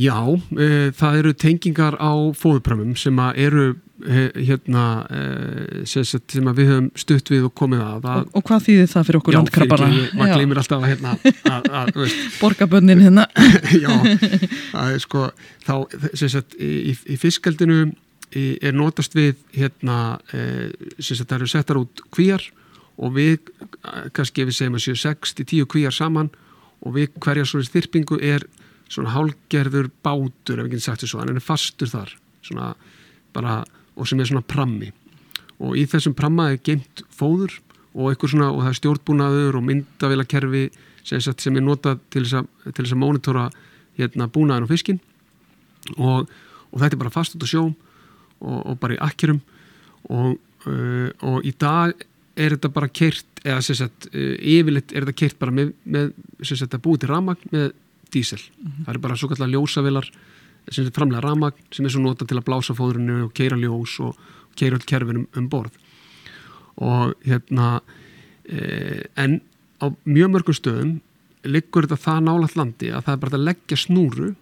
[0.00, 0.16] Já,
[0.56, 3.64] e, það eru tengingar á fóðuprömmum sem eru
[4.00, 5.24] e, hérna e,
[5.88, 9.20] sem, sem við höfum stutt við og komið að og, og hvað þýðir það fyrir
[9.20, 9.90] okkur landkrabbara?
[9.92, 12.06] Já, maður gleymir alltaf að hérna
[12.40, 13.26] Borgabönnin hérna.
[13.84, 13.92] Já,
[14.72, 15.26] það er sko
[15.66, 15.74] þá,
[16.14, 17.84] sem sagt, í, í fiskaldinu
[18.32, 22.46] er notast við hérna, sem sagt, það eru settar út kvíjar
[22.96, 23.52] og við,
[24.16, 26.32] kannski ef við segjum að séu 6-10 kvíjar saman
[26.80, 28.48] og við hverja svona þyrpingu er
[28.92, 32.12] svona hálgerður bátur ef ekki sagt þessu, hann er fastur þar
[32.44, 32.72] svona
[33.32, 33.62] bara,
[33.96, 34.90] og sem er svona prammi.
[35.62, 37.54] Og í þessum pramma er geimt fóður
[37.92, 40.64] og eitthvað svona og það er stjórnbúnaður og myndavilakerfi
[41.06, 43.48] sem, sem er notað til þess að, mónitora
[43.98, 45.00] hérna búnaðin og fiskin
[45.98, 46.30] og,
[46.70, 49.42] og þetta er bara fast út á sjó og, og bara í akkerum
[50.08, 51.92] og, uh, og í dag
[52.32, 56.12] er þetta bara keirt eða sem sagt, uh, yfirleitt er þetta keirt bara með, með
[56.40, 57.68] sem sagt, að búið til ramagn með
[58.12, 58.38] dísel.
[58.38, 58.84] Mm -hmm.
[58.84, 60.10] Það er bara svo kallar ljósavilar
[60.70, 63.98] sem er framlega ramagn sem er svo nota til að blása fóðrunu og keira ljós
[64.04, 64.16] og
[64.58, 65.78] keira öll kerfinum um borð
[66.76, 67.80] og hérna
[68.46, 69.40] e, en
[69.82, 70.92] á mjög mörgum stöðum
[71.44, 74.34] liggur þetta það nálat landi að það er bara að leggja snúru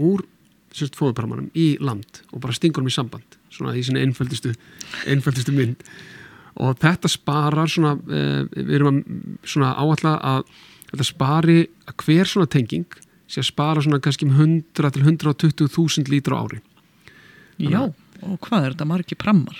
[0.00, 0.24] úr
[0.70, 4.54] fóðupramanum í land og bara stingur um í samband svona í svona einföldustu,
[5.06, 5.82] einföldustu mynd
[6.60, 10.42] og þetta sparar svona, e, við erum að áallega að
[10.90, 15.70] þetta spari að hver svona tenging sé að spara svona kannski um 100 til 120
[15.70, 16.60] þúsund lítra ári.
[17.60, 19.58] Já, og hvað er þetta margi prammar?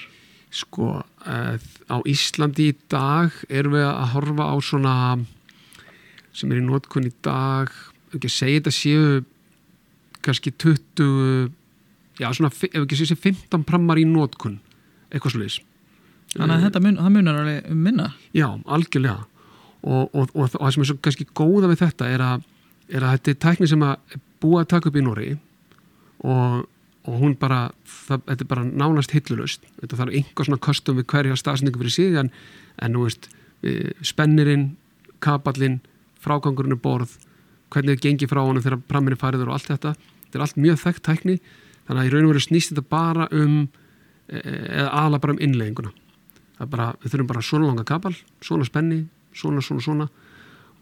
[0.51, 1.55] Sko, uh,
[1.87, 4.95] á Íslandi í dag erum við að horfa á svona
[6.35, 7.71] sem er í nótkunn í dag
[8.11, 9.25] ekki að segja þetta séu
[10.25, 11.51] kannski 20
[12.21, 14.59] já svona, ef ekki segja 15 prammar í nótkunn,
[15.11, 15.61] eitthvað slúðis
[16.31, 18.05] Þannig að þetta mun, munar alveg um minna?
[18.37, 19.25] Já, algjörlega.
[19.81, 22.45] Og, og, og, og það sem er svo kannski góða við þetta er að
[22.91, 25.31] er að þetta er tækni sem að búa að taka upp í Nóri
[26.25, 26.67] og,
[27.07, 31.09] og hún bara það, þetta er bara nánast hillulust þetta þarf einhver svona kostum við
[31.13, 32.33] hverja stafsningu fyrir sig en,
[32.93, 33.31] nú veist
[34.07, 34.71] spennirinn,
[35.21, 35.81] kapallinn
[36.21, 37.19] frágangurinn er borð
[37.71, 39.95] hvernig það gengir frá honum þegar praminni fariður og allt þetta,
[40.27, 41.37] þetta er allt mjög þekkt tækni
[41.87, 43.59] þannig að í raun og veru snýst þetta bara um
[44.29, 48.17] e, eða ala bara um innlegginguna það er bara, við þurfum bara svona langa kapall
[48.45, 49.05] svona spenni,
[49.37, 50.09] svona, svona, svona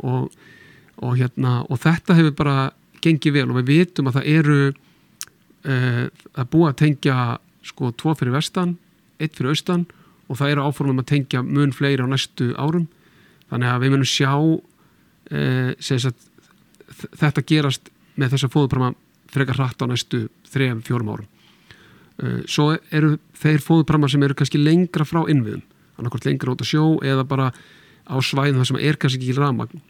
[0.07, 0.31] og
[0.99, 2.59] og, hérna, og þetta hefur bara
[3.05, 7.17] gengið vel og við vitum að það eru uh, að búa að tengja
[7.69, 8.77] sko tvo fyrir vestan
[9.19, 9.87] eitt fyrir austan
[10.29, 12.89] og það eru áformum að tengja mun fleiri á næstu árum.
[13.49, 16.27] Þannig að við munum sjá uh, að,
[17.23, 18.93] þetta gerast með þessa fóðuprama
[19.33, 21.27] frekar hratt á næstu 3-4 árum.
[22.19, 25.65] Uh, svo eru þeir fóðuprama sem eru kannski lengra frá innviðum
[25.99, 27.51] annarkort lengra út á sjó eða bara
[28.09, 29.83] á svæðum þar sem er kannski ekki ramagn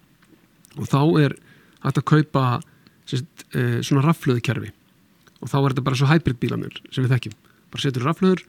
[0.76, 1.36] og þá er
[1.84, 2.44] hægt að kaupa
[3.08, 4.72] sérst, e, svona raflöðukerfi
[5.38, 7.38] og þá er þetta bara svo hybrid bílanir sem við þekkjum,
[7.72, 8.44] bara setur raflöður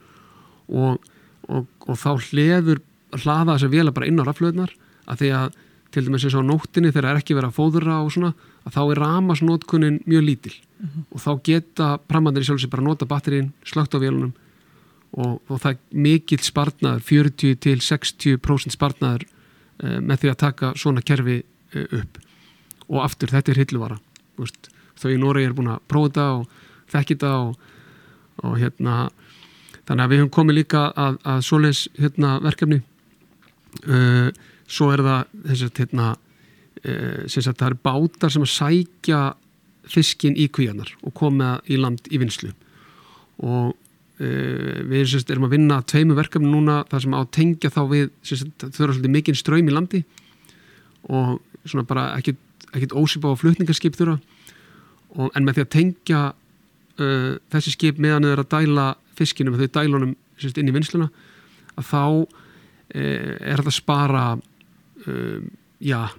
[0.68, 1.10] og,
[1.48, 2.82] og, og þá hliður
[3.16, 4.74] hlaða þess að vela bara inn á raflöðunar
[5.10, 5.58] að því að
[5.90, 8.30] til dæmis eins og nóttinni þegar það er ekki verið að fóðura og svona
[8.60, 10.90] að þá er ramasnótkunnin mjög lítil uh mhm.
[10.90, 11.04] -huh.
[11.10, 14.32] og þá geta pramandir í sjálf sem bara nota batterín, slögt á vélunum
[15.12, 19.24] og, og það er mikill spartnaður 40 til 60% spartnaður
[19.82, 21.42] e, með því að taka svona kerfi
[21.74, 22.20] upp.
[22.90, 24.00] Og aftur, þetta er hilluvara
[25.00, 27.66] þau í Nóri er búin að prófa þetta og þekki þetta og,
[28.44, 28.96] og hérna
[29.88, 32.80] þannig að við höfum komið líka að, að svoleis hérna, verkefni.
[33.86, 34.30] Uh,
[34.70, 36.08] svo er það þess að hérna,
[36.84, 39.20] uh, að það eru bátar sem að sækja
[39.90, 42.50] fiskin í kvíanar og koma í land í vinslu
[43.40, 47.82] og uh, við sérst, erum að vinna tveimu verkefni núna þar sem á tengja þá
[47.90, 50.02] við þau eru svolítið mikinn ströym í landi.
[51.08, 54.18] Og svona bara ekkit ósýpa á flutningarskip þurra
[55.16, 59.64] og, en með því að tengja uh, þessi skip meðan eru að dæla fiskinum og
[59.64, 61.10] þau dælunum sérst, inn í vinsluna
[61.76, 62.26] að þá uh,
[62.94, 65.40] er þetta spara uh,
[65.80, 66.10] já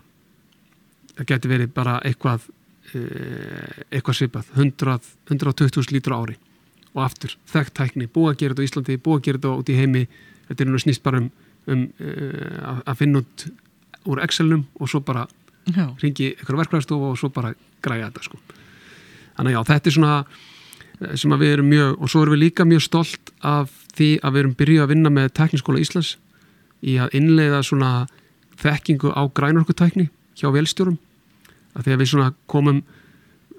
[1.16, 2.48] það getur verið bara eitthvað
[2.96, 6.38] uh, eitthvað svipað 120.000 lítur ári.
[6.92, 9.72] Og aftur, þekkt tækni, búið að gera þetta á Íslandi búið að gera þetta út
[9.72, 10.02] í heimi.
[10.50, 11.30] Þetta er nú snýst bara um,
[11.72, 13.46] um uh, að finna út
[14.10, 15.28] úr Excelnum og svo bara
[16.02, 18.40] ringi ykkur verklæðarstofa og svo bara græja þetta sko.
[19.38, 20.16] þannig já, þetta er svona
[21.02, 24.10] eh, sem að við erum mjög, og svo erum við líka mjög stolt af því
[24.22, 26.16] að við erum byrjuð að vinna með tekniskóla Íslands
[26.82, 27.92] í að innleiða svona
[28.62, 30.98] þekkingu á grænorkutækni hjá velstjórum
[31.76, 32.82] að því að við svona komum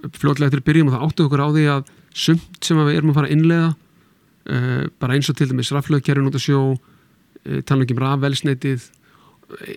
[0.02, 3.12] fljóðlega til að byrjum og það áttu okkur á því að sumt sem við erum
[3.12, 7.60] að fara að innlega uh, bara eins og til dæmis raflöðkerfin út af sjó uh,
[7.64, 8.88] tala ekki um rafvelsneitið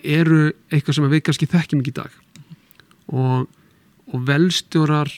[0.02, 2.18] eru eitthvað sem við kannski þekkjum ekki í dag.
[3.06, 3.46] Og,
[4.12, 5.12] og velstjórar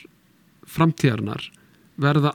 [0.68, 1.46] framtíðarnar
[1.98, 2.34] verða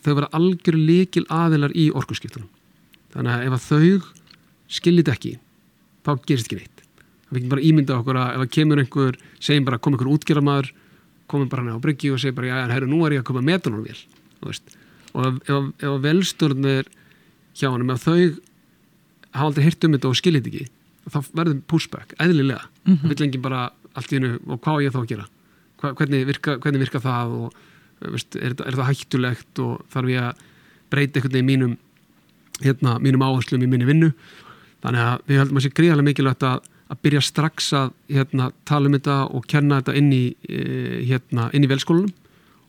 [0.00, 2.48] þau verða algjör líkil aðilar í orkurskiptunum
[3.12, 4.12] þannig að ef að þau
[4.70, 5.32] skiljit ekki
[6.06, 6.84] þá gerist ekki neitt.
[7.30, 10.70] Við getum bara ímynda okkur að ef að kemur einhver segjum bara kom einhver útgerðamæður
[11.30, 13.84] komum bara á Bryggi og segir bara já, herru, nú er ég að koma metanól
[13.84, 13.98] vel
[14.40, 16.88] og ef, ef, ef velstjórnir
[17.58, 18.20] hjá hann ef þau
[19.30, 20.66] hafa aldrei hirt um þetta og skiljit ekki
[21.08, 22.66] þá verður pushback, eðlilega.
[22.84, 23.08] Mm -hmm.
[23.08, 25.26] vill enginn bara allt í hennu og hvað er ég þá að gera?
[25.80, 27.36] Hva, hvernig, virka, hvernig virka það?
[27.40, 27.54] Og
[28.12, 29.58] veist, er, er það hættulegt?
[29.58, 30.44] Og þarf ég að
[30.90, 31.78] breyta einhvern veginn mínum
[32.60, 34.12] hérna, mínum áherslum í minni vinnu?
[34.82, 36.60] Þannig að við heldum að sé gríðarlega mikilvægt að
[36.90, 41.46] að byrja strax að hérna, tala um þetta og kenna þetta inn í, e, hérna,
[41.54, 42.10] inn í velskólanum.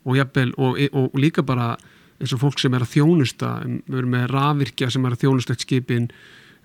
[0.05, 1.75] Og, jafnvel, og, og, og líka bara
[2.21, 5.55] eins og fólk sem er að þjónusta við erum með rafvirkja sem er að þjónusta
[5.55, 6.13] eitt skipin e,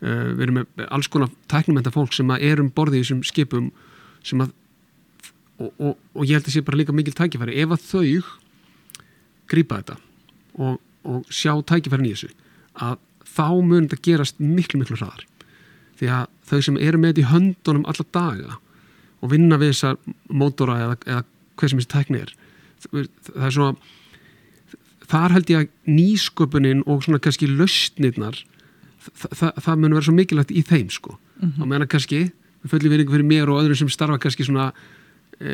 [0.00, 3.70] við erum með alls konar tæknumenta fólk sem er um borði í þessum skipum
[4.42, 4.54] að
[5.56, 7.54] og ég held að það sé bara líka mikil tækifæri.
[7.62, 8.26] Ef að þau
[9.48, 9.96] grýpa þetta
[10.60, 12.28] og sjá tækifærin í þessu
[12.76, 12.98] að
[13.36, 15.24] þá mun þetta gerast miklu miklu hraðar.
[15.96, 18.58] Því að þau sem eru með þetta í höndunum alla daga
[19.22, 19.96] og vinna við þessar
[20.28, 21.22] mótora eða, eða
[21.56, 22.34] hvað sem þessi tækni er
[22.92, 23.72] það er svona
[25.06, 28.42] þar held ég að nýsköpunin og svona kannski lausnirnar
[29.14, 31.16] það, það, mun vera svo mikilvægt í þeim sko.
[31.16, 31.62] Mm -hmm.
[31.62, 32.20] og meðan kannski,
[32.62, 34.72] við följum við einhver fyrir mér og öðrum sem starfa kannski svona
[35.40, 35.50] e,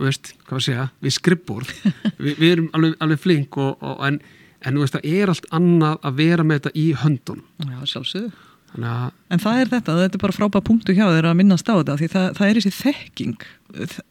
[0.00, 1.74] veist, hvað að segja, við skrippbórð
[2.22, 4.20] Vi, við erum alveg, alveg flink og, og, en,
[4.64, 7.46] en veist, það er allt annað að vera með þetta í höndunum.
[7.58, 8.32] Já, sjálfsögðu.
[8.74, 11.94] En það er þetta, þetta er bara frábæð punktu hjá þeirra að minnast á þetta
[12.00, 13.44] því það, það er þessi þekking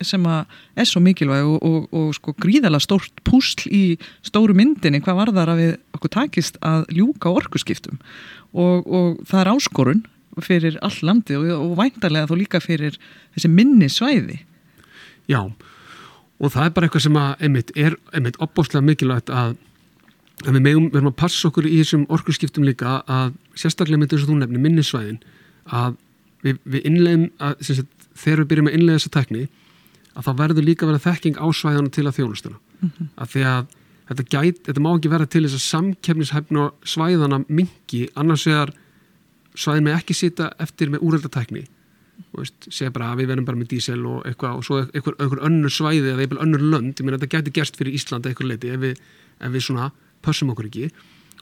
[0.08, 3.82] sem er svo mikilvæg og, og, og sko gríðala stórt púsl í
[4.24, 8.00] stóru myndinni hvað var þar að við okkur takist að ljúka orkuskiptum
[8.52, 10.06] og, og það er áskorun
[10.44, 12.98] fyrir all landi og væntarlega þó líka fyrir
[13.36, 14.42] þessi minni svæði
[15.32, 19.56] Já, og það er bara eitthvað sem að einmitt er einmitt opbóstlega mikilvægt að
[20.44, 24.13] en við megum, við erum að passa okkur í þessum orkurskiptum líka að sérstaklega með
[24.13, 25.20] þess að þú nefnir minnisvæðin
[25.72, 25.96] að
[26.44, 29.46] við, við innlegum að, sagt, þegar við byrjum að innlega þessa tekni
[30.13, 33.10] að það verður líka að vera þekking á svæðana til að þjónustuna mm -hmm.
[33.16, 33.72] að því að
[34.10, 38.74] þetta, gæt, þetta má ekki vera til þess að samkefnishæfna svæðana mingi annars vegar
[39.54, 41.66] svæðin með ekki sita eftir með úreldatekni
[42.34, 45.44] og segja bara að við verðum bara með dísel og eitthvað og svo eitthvað, eitthvað
[45.50, 48.72] önnur svæði eða eitthvað önnur lönd, ég meina þetta gæti gerst fyrir Íslanda eitthvað leiti
[48.74, 49.02] ef við,
[49.39, 49.89] ef við svona
[50.26, 50.89] pössum okkur ekki.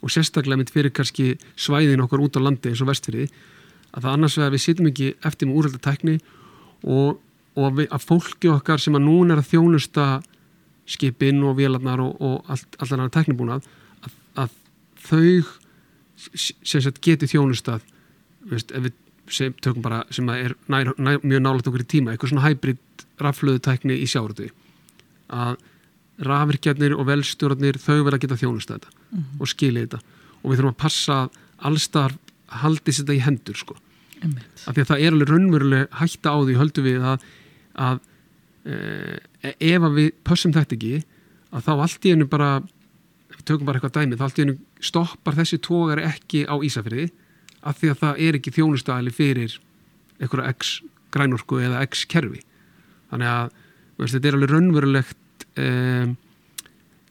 [0.02, 3.30] Og sérstaklega mitt fyrir kannski svæðin okkur út á landi eins og vestfyrir
[3.91, 6.17] að það annars vegar við sittum ekki eftir með úrölda tekni
[6.84, 7.19] og,
[7.60, 10.08] og við, að fólki okkar sem að núna er að þjónusta
[10.89, 13.67] skipin og vélarnar og, og allt, allt annar teknibúnað
[14.02, 14.50] að, að
[15.08, 15.44] þau
[17.02, 17.86] geti þjónustað
[18.50, 18.94] veist, við
[19.32, 23.06] sem, tökum bara sem er nær, nær, mjög nálat okkur í tíma eitthvað svona hybrid
[23.22, 24.50] raflöðu tekni í sjáratu
[25.32, 25.60] að
[26.22, 29.39] rafirkjarnir og velstjórnir þau verða að geta þjónusta þetta mm -hmm.
[29.39, 30.00] og skilja þetta.
[30.41, 31.17] Og við þurfum að passa
[31.58, 32.17] allstar
[32.62, 33.76] haldið þetta í hendur sko.
[34.67, 37.24] Af því að það er alveg raunveruleg hætta á því höldu við að,
[37.74, 38.00] að
[38.65, 38.76] e,
[39.41, 41.01] ef við pössum þetta ekki
[41.51, 42.51] að þá allt í hennu bara
[43.32, 47.10] við tökum bara eitthvað dæmi þá allt í hennu stoppar þessi tógar ekki á Ísafriði
[47.62, 49.58] af því að það er ekki þjónustæli fyrir
[50.21, 50.75] einhverja X
[51.12, 52.41] grænorku eða X kerfi.
[53.12, 53.56] Þannig að
[53.97, 56.13] veist, þetta er alveg raunverulegt um,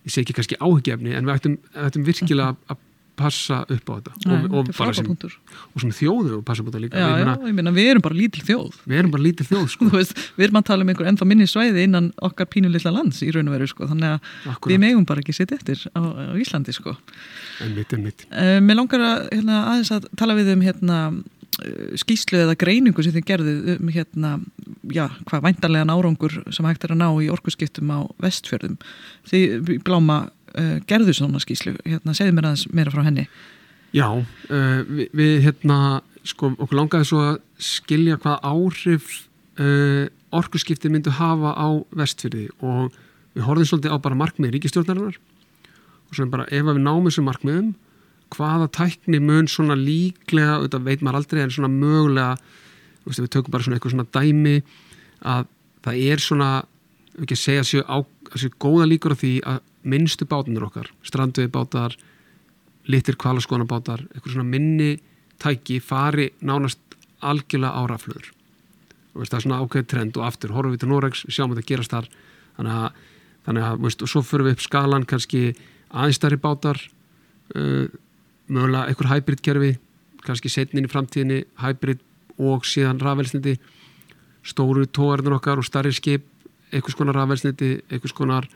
[0.07, 2.87] ég segi ekki kannski áhugjefni en við ættum, ættum virkilega að
[3.19, 4.13] passa upp á þetta.
[4.27, 7.01] Nei, og, og, er sem, og sem þjóðu og passa upp á þetta líka.
[7.01, 8.79] Já, já, meina, við erum bara lítil þjóð.
[8.85, 11.49] Við erum bara lítið þjóð sko, veist, við erum að tala um einhver ennþá minni
[11.51, 13.91] svæði innan okkar pínulilla lands í raun og veru sko.
[13.91, 16.97] þannig að við akkurat, megum bara ekki setja eftir á, á Íslandi sko.
[17.67, 18.25] einmitt, einmitt.
[18.31, 20.99] Uh, Mér langar að hérna, aðeins að tala við um hérna,
[21.61, 24.35] eh, skýslu eða greiningu sem þið gerðið um hérna,
[24.95, 28.79] já, hvað væntarlegan árangur sem hægt er að ná í orkuskiptum á vestfjörðum.
[29.29, 30.23] Þið í bláma
[30.91, 33.27] gerðu svona skýslu hérna, segðu mér aðeins meira frá henni.
[33.95, 35.79] Já, uh, við, við hérna,
[36.27, 39.11] sko, okkur langaði svo að skilja hvað áhrif
[39.59, 42.95] uh, orkuskipti myndu hafa á vestfyrði og
[43.35, 45.19] við horfum svolítið á bara markmið ríkistjórnarinnar
[46.11, 47.71] og svo bara ef við náum þessum markmiðum
[48.35, 52.37] hvaða tækni mun svona líklega, þetta veit maður aldrei en svona mögulega,
[53.09, 54.61] við tökum bara svona eitthvað svona dæmi
[55.27, 55.49] að
[55.85, 56.51] það er svona,
[57.19, 57.99] ekki að segja séu, á,
[58.39, 61.97] séu góða líkur á því að minnstu bátunir okkar, stranduði bátar
[62.91, 64.95] litir kvalaskoðanabátar, eitthvað svona minni
[65.41, 66.81] tæki fari nánast
[67.21, 68.31] algjörlega á rafluður
[69.11, 71.61] og veist, það er svona ákveðið trend og aftur horfum við til Noregs, sjáum að
[71.61, 72.09] þetta gerast þar.
[72.57, 73.01] Þannig að,
[73.47, 75.43] þannig að veist, og svo fyrir við upp skalan kannski
[75.91, 76.81] aðeinstæri bátar
[77.57, 77.87] uh,
[78.51, 79.73] mögulega einhver hybrid kerfi
[80.25, 82.03] kannski setnin í framtíðinni hybrid
[82.41, 83.57] og síðan rafelsniti
[84.47, 86.27] stóru tóarnir okkar og starri skip
[86.71, 88.47] einhvers konar rafelsniti einhvers konar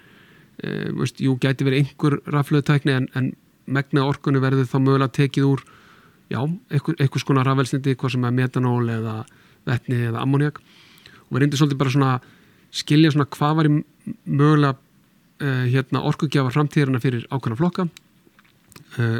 [0.62, 3.32] uh, veist, jú, gæti verið einhver rafluðutækni en, en
[3.66, 5.64] megna orkunni verður þá mögulega tekið úr
[6.30, 9.18] já, einhver, einhvers konar rafelsniti hvað sem er metanól eða
[9.64, 12.14] vetni eða ammoniak og við reyndum svolítið bara svona
[12.74, 13.74] skilja svona hvað var í
[14.24, 14.76] mögulega
[15.42, 17.88] uh, hérna, orkugjafa framtíðarina fyrir ákveðna flokka.
[18.98, 19.18] Uh,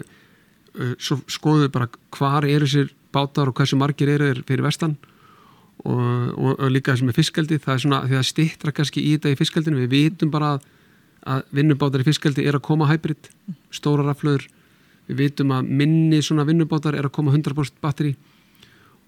[0.79, 4.66] uh, svo skoðum við bara hvar eru sér bátar og hversu margir eru þeir fyrir
[4.66, 4.97] vestan.
[5.85, 6.01] Og,
[6.38, 9.33] og, og líka þessum með fiskaldi það er svona því að stittra kannski í þetta
[9.35, 10.68] í fiskaldinu við vitum bara að,
[11.25, 13.31] að vinnubátar í fiskaldi er að koma hybrid
[13.75, 14.47] stóra raflöður
[15.09, 18.15] við vitum að minni svona vinnubátar er að koma 100% batteri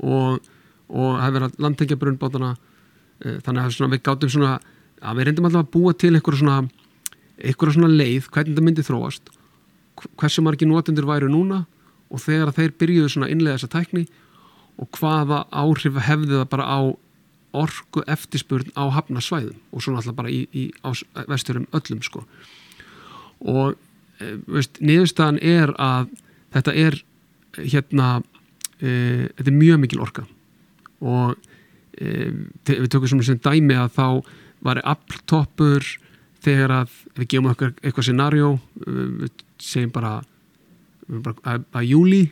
[0.05, 0.41] og,
[0.89, 4.57] og er verið að landtengja brunnbátana eh, þannig að svona, við gátum svona
[5.01, 6.59] að við reyndum alltaf að búa til einhverja svona
[7.37, 9.33] einhverja svona leið, hvernig það myndi þróast
[10.21, 11.65] hversu margi notendur væru núna
[12.13, 14.05] og þegar þeir byrjuðu svona innlega þessa tækni
[14.81, 16.81] og hvaða áhrif hefði það bara á
[17.57, 20.69] orku eftirspurn á hafnarsvæðum og svona alltaf bara í, í
[21.31, 22.25] vesturum öllum sko.
[23.47, 23.77] Og
[24.21, 26.11] e, veist, niðurstaðan er að
[26.57, 26.99] þetta er
[27.59, 28.09] hérna
[28.81, 30.27] e, þetta er mjög mikil orka.
[31.01, 31.37] Og
[31.99, 32.33] e,
[32.69, 34.07] við tökum sem dæmi að þá
[34.67, 35.85] var afltoppur
[36.45, 38.51] þegar að við gefum okkur eitthvað scenarjó
[38.87, 40.19] við segjum bara,
[41.43, 42.27] að, júli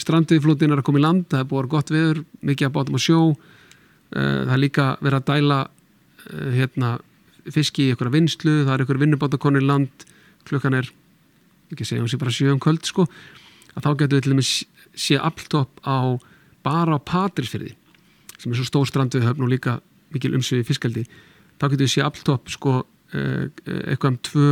[0.00, 3.00] stranduðiflótin er að koma í land það er búið gott veður, mikið að bátum á
[3.02, 3.20] sjó
[4.14, 6.90] það er líka verið að dæla uh, hérna,
[7.54, 10.06] fiski í einhverja vinslu, það er einhverja vinnubátakonir í land,
[10.48, 10.90] klukkan er
[11.72, 13.08] ekki að segja, hún sé bara sjö um kvöld sko.
[13.74, 14.52] Að þá getur við til dæmis
[14.94, 16.14] sé afltopp á
[16.64, 17.74] bara á Patrísfyrði
[18.38, 19.78] sem er svo stór stranduðihöfn og líka
[20.14, 21.04] mikil umsviði fiskaldi
[21.58, 22.82] þá getur við sé afltopp sko
[23.14, 24.48] eitthvað um tvö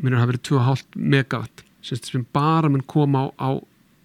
[0.00, 3.50] minnur að hafa verið 2,5 megawatt sem bara mun koma á, á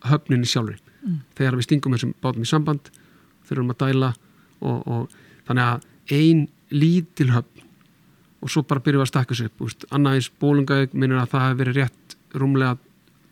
[0.10, 1.20] höfninni sjálfur mm.
[1.38, 2.92] þegar við stingum þessum bátum í samband
[3.48, 4.12] þurfum að dæla
[4.62, 5.10] og, og
[5.48, 7.64] þannig að ein lítil höfn
[8.46, 9.64] og svo bara byrjum við að stakka sér upp
[9.96, 12.78] annaðins bólungaug minnur að það hefur verið rétt rúmlega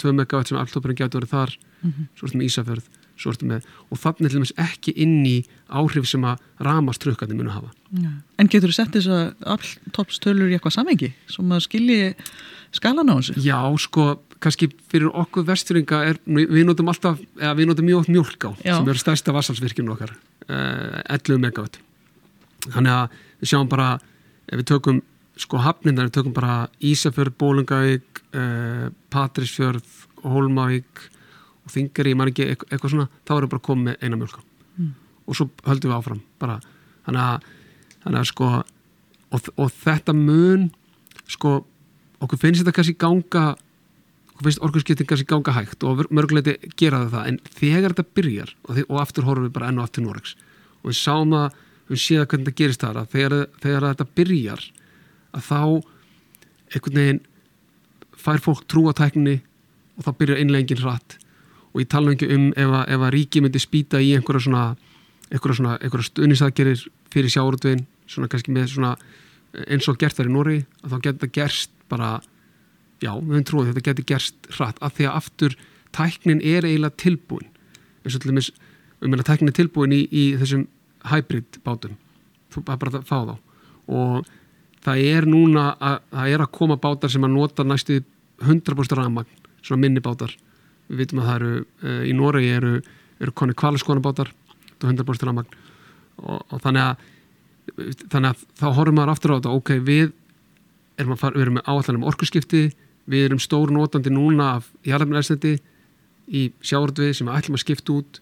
[0.02, 2.08] 2 megawatt sem alltopurinn getur verið þar mm -hmm.
[2.18, 2.88] svo við Ísafjörð
[3.24, 5.38] með, og þannig til dæmis ekki inn í
[5.70, 8.12] áhrif sem að ramast trökkandi munu hafa ja.
[8.38, 12.12] En getur þú sett þess að alltoppstölur í eitthvað samengi sem að skilji
[12.74, 13.38] skalan á þessu?
[13.46, 14.08] Já, sko,
[14.44, 18.76] kannski fyrir okkur vesturinga er, við notum alltaf, eða við notum mjög mjölk á Já.
[18.78, 20.16] sem er stærsta vassalsvirkjum okkar
[20.50, 21.80] eh, 11 megawatt
[22.70, 23.90] þannig að við sjáum bara
[24.50, 25.02] ef við tökum
[25.40, 29.88] sko hafnindar, við tökum bara Ísafjörð, Bólungavík eh, Patrísfjörð,
[30.24, 31.08] Hólmavík
[31.64, 34.44] og þingar ég maður ekki eitthvað svona þá erum við bara komið með eina mjölka
[34.78, 34.94] mm.
[35.28, 36.60] og svo höldum við áfram bara.
[37.08, 37.52] Þannig að,
[38.04, 38.50] þannig að sko
[39.34, 40.70] og, og þetta mun
[41.30, 41.60] sko
[42.24, 43.46] okkur finnst þetta kannski ganga
[44.34, 48.76] okkur finnst orkurskipting kannski ganga hægt og mörguleiti gera það en þegar þetta byrjar og,
[48.78, 50.36] þið, og aftur horfum við bara enn og aftur Noregs
[50.82, 51.60] og við sáum að
[51.92, 54.68] við séum hvernig þetta gerist þar að þegar, þegar þetta byrjar
[55.34, 55.62] að þá
[56.74, 57.24] einhvern veginn
[58.24, 59.42] fær fólk trú á tækninni
[59.98, 61.18] og þá byrjar innlegin hratt
[61.74, 64.66] og ég tala ekki um ef að, ef að ríki myndi spýta í einhverja svona
[65.34, 68.94] einhverja svona, einhverja stuðnisaðgerir fyrir sjáuröldvin, svona kannski með svona
[69.68, 72.12] eins og gert þar í Nóri að þá getur þetta gerst bara
[73.04, 74.80] já, við höfum trúið að þetta getur gerst hratt.
[74.82, 75.58] Af því að aftur
[75.94, 77.50] tæknin er eiginlega tilbúin.
[78.04, 78.52] Eins og til dæmis,
[79.02, 80.66] um meina tæknin er tilbúin í, í þessum
[81.12, 81.98] hybrid bátum.
[82.54, 83.36] Þú bara að fá þá.
[83.94, 84.32] Og
[84.86, 88.02] það er núna að, það er að koma bátar sem að nota næstu
[88.44, 90.34] 100% rafmagn, svona minni bátar
[90.90, 92.74] við vitum að það eru, uh, í Noregi eru,
[93.20, 94.34] eru koni kvaliskona bátar
[94.84, 95.60] 100% rafmagn
[96.20, 97.10] og, og þannig að
[98.12, 100.10] þannig að þá horfum maður aftur á þetta ok, við
[101.00, 102.64] erum, fara, við erum með áallan um orkusskipti
[103.10, 105.58] við erum stór notandi núna af jarðarmennæsnetti
[106.32, 108.20] í sjáordvið sem við ætlum að skipta út.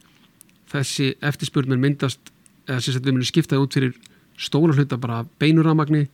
[0.72, 2.32] Þessi eftirspurnir myndast
[2.68, 3.93] eða sem við myndum skiptaði út fyrir
[4.41, 6.07] stóra hluta bara beinuramagni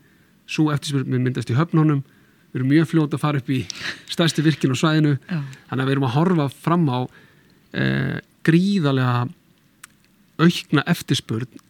[0.49, 2.03] svo eftirspurnir myndast í höfnunum
[2.51, 3.61] við erum mjög fljóta að fara upp í
[4.09, 5.39] stærsti virkin á svæðinu Já.
[5.69, 6.99] þannig að við erum að horfa fram á
[7.77, 8.17] eh,
[8.47, 9.27] gríðarlega
[10.37, 11.63] aukna eftirspurn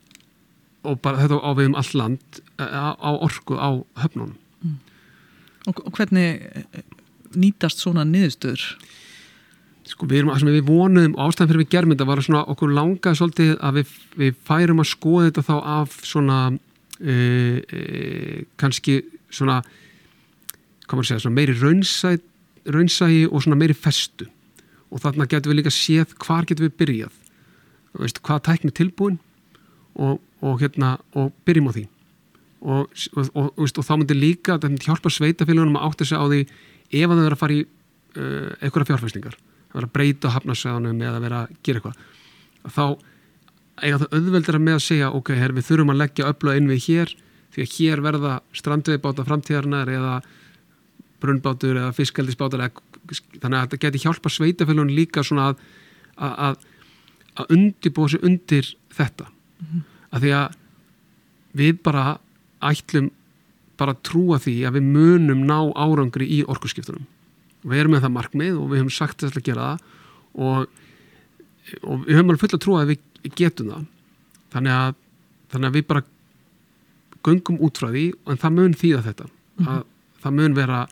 [0.87, 3.69] og bara þetta á við um all land eh, á, á orku á
[4.03, 4.77] höfnunum mm.
[5.71, 6.85] og, og hvernig eh,
[7.37, 8.63] nýtast svona niðurstöður?
[9.87, 13.53] Sko við, erum, við vonuðum ástæðan fyrir við gerðum þetta var svona okkur langað svolítið
[13.63, 16.39] að við, við færum að skoða þetta þá af svona
[16.99, 17.13] e,
[17.61, 17.83] e,
[18.59, 18.97] kannski
[19.31, 19.61] svona,
[20.87, 22.17] segja, meiri raunsæ,
[22.65, 24.27] raunsægi og meiri festu.
[24.91, 27.13] Og þarna getum við líka séð hvar getum við byrjað.
[27.97, 29.19] Veist, hvað tækni tilbúin
[29.95, 31.87] og, og, hérna, og byrjum á því.
[32.61, 36.41] Og, og þá myndir líka hjálpa sveitafélagunum að átta sig á því
[36.91, 37.65] ef það er að fara í
[38.17, 42.85] uh, einhverja fjárfæstingar að vera að breyta hafnarsvæðanum eða vera að gera eitthvað þá
[43.83, 46.69] eiga það auðveldur að með að segja ok, her, við þurfum að leggja öllu inn
[46.71, 47.13] við hér
[47.53, 50.15] því að hér verða strandveibáta framtíðarnar eða
[51.21, 52.69] brunnbátur eða fiskaldisbátar
[53.41, 55.61] þannig að þetta geti hjálpa sveitafélun líka svona að
[56.17, 56.57] að,
[57.37, 59.83] að undibóða sig undir þetta mm -hmm.
[60.11, 60.57] að því að
[61.57, 62.05] við bara
[62.61, 63.11] ætlum
[63.77, 67.05] bara að trúa því að við munum ná árangri í orkusskiptunum
[67.63, 69.79] við erum með það markmið og við höfum sagt þess að gera það
[70.33, 70.67] og,
[71.83, 72.99] og við höfum alveg fulla trú að við
[73.35, 73.85] getum það
[74.53, 74.95] þannig að,
[75.51, 76.03] þannig að við bara
[77.27, 79.67] göngum út frá því en það mun þýða þetta mm -hmm.
[79.73, 79.83] að
[80.21, 80.87] það mun vera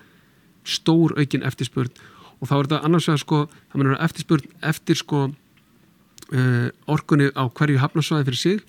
[0.66, 1.94] stór aukin eftirspurn.
[2.42, 7.32] Og þá er þetta annars vegar sko það mun vera eftirspurn eftir sko uh, orkunni
[7.32, 8.66] á hverju hafnarsvæði fyrir sig.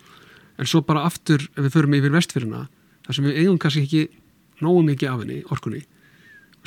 [0.57, 2.67] En svo bara aftur ef við förum yfir vestfyrina
[3.07, 4.07] þar sem við eigum kannski ekki
[4.65, 5.85] nógu mikið af henni orkunni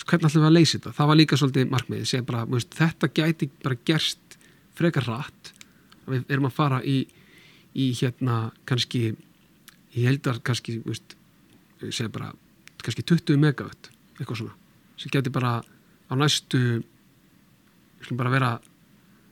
[0.08, 0.94] hvernig ætlum við að leysa þetta?
[0.98, 4.38] Það var líka svolítið markmiðið bara, veist, þetta gæti bara gerst
[4.78, 5.54] frekar rætt
[6.10, 6.98] við erum að fara í,
[7.76, 9.04] í hérna kannski
[9.96, 11.16] ég heldar kannski veist,
[12.14, 12.32] bara,
[12.84, 14.59] kannski 20 megawatt eitthvað svona
[15.00, 18.52] sem gæti bara á næstu við skulum bara vera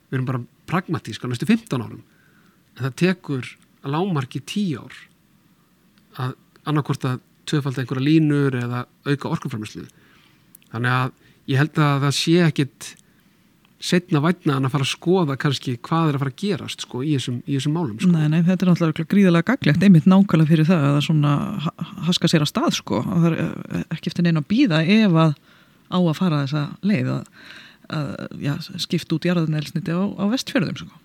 [0.08, 2.04] við erum bara pragmatísk á næstu 15 árum.
[2.78, 3.54] En það tekur
[3.84, 5.00] að lámarki 10 ár
[6.18, 6.38] að
[6.68, 9.86] annarkort að tvöfald einhverja línur eða auka orkunframherslu
[10.72, 11.12] þannig að
[11.48, 12.88] ég held að það sé ekkit
[13.88, 17.02] setna vætna en að fara að skoða kannski hvað er að fara að gerast sko,
[17.06, 18.10] í, þessum, í þessum málum sko.
[18.10, 21.34] Nei, nei, þetta er náttúrulega gríðilega gaglegt einmitt nákvæmlega fyrir það að það svona
[22.08, 23.02] haska sér að stað sko.
[23.04, 25.36] Og það er eh, ekki eftir neina að býða ef að
[25.88, 27.32] á að fara þessa leið að,
[27.98, 28.12] að
[28.44, 31.04] já, skipt út jarðunelsniti á, á vestfjörðum sko.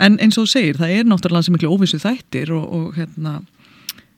[0.00, 3.40] En eins og þú segir, það er náttúrulega sem miklu óvissu þættir og, og hérna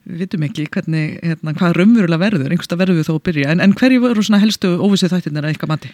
[0.03, 3.63] við vitum ekki hvernig, hérna, hvað raunverulega verður, einhversta verður við þó að byrja en,
[3.63, 5.93] en hverju voru svona helstu óvissið þættirnir að eitthvað mati?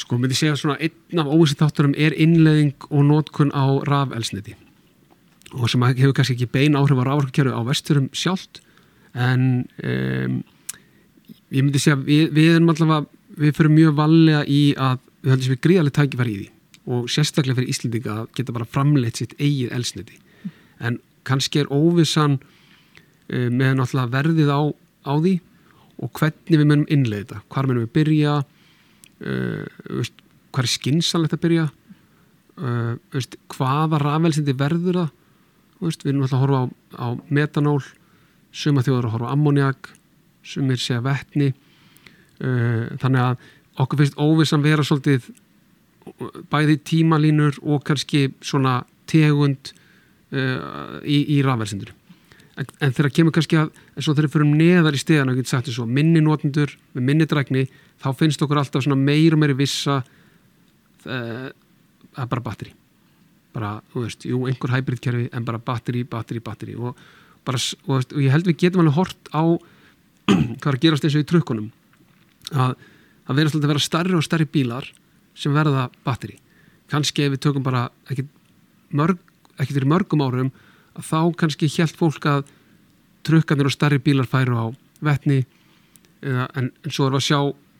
[0.00, 4.54] Sko, myndi segja svona einn af óvissið þátturum er innleðing og nótkun á rafelsniti
[5.50, 8.62] og sem hefur kannski ekki bein áhrif á ráðarkjöru á vesturum sjálft
[9.18, 10.36] en um,
[11.50, 13.06] ég myndi segja við, við erum allavega
[13.40, 16.48] við fyrir mjög valega í að við sem við gríðarlega tækifæri í því.
[16.90, 20.18] Og sérstaklega fyrir Íslandinga að geta bara framleitt sitt eigið elsniti
[20.80, 20.96] en
[21.28, 22.38] kannski er óvissan
[23.30, 24.60] Eh, með náttúrulega verðið á,
[25.06, 25.34] á því
[26.02, 27.42] og hvernig við munum innlega þetta.
[27.52, 30.08] Hvar munum við byrja uh,
[30.50, 31.66] hvað er skinsanlegt að byrja?
[32.56, 35.10] Uh, veist, hvaða rafelsindi verður það?
[35.84, 37.76] Veist, við erum alltaf að horfa á, á metanól
[38.50, 39.92] suma þjóður að horfa á ammoniak
[40.46, 43.46] sumir segja vettni uh, þannig að
[43.80, 45.30] okkur finnst óvissan vera svolítið
[46.50, 49.72] bæði tímalínur og kannski svona tegund
[50.30, 51.90] í, í rafelsindur
[52.60, 55.50] en, en þegar kemur kannski að eins og þegar fyrir neðar í stegan og getum
[55.50, 57.64] sagt þess að minni notendur með minni drækni
[58.00, 60.00] þá finnst okkur alltaf meir og meiri vissa
[61.04, 61.48] það eh,
[62.20, 62.74] er bara batteri.
[63.54, 66.76] Bara, þú veist, jú, einhver hybridkerfi en bara batteri, batteri, batteri.
[66.78, 66.98] Og,
[67.46, 69.42] bara, og, veist, og ég held við getum alveg hort á
[70.60, 71.70] hvað er að gerast eins og í trukkunum?
[72.50, 72.76] Að
[73.26, 74.88] það verður alltaf að vera starri og starri bílar
[75.38, 76.36] sem verða batteri.
[76.90, 78.26] Kannski ef við tökum bara ekki
[78.96, 79.20] mörg,
[79.60, 80.50] fyrir mörgum árum
[80.98, 82.48] að þá kannski hjælt fólk að
[83.26, 84.66] trukkanir og starri bílar færu á
[85.04, 85.44] vettni
[86.22, 87.38] en, en svo er að sjá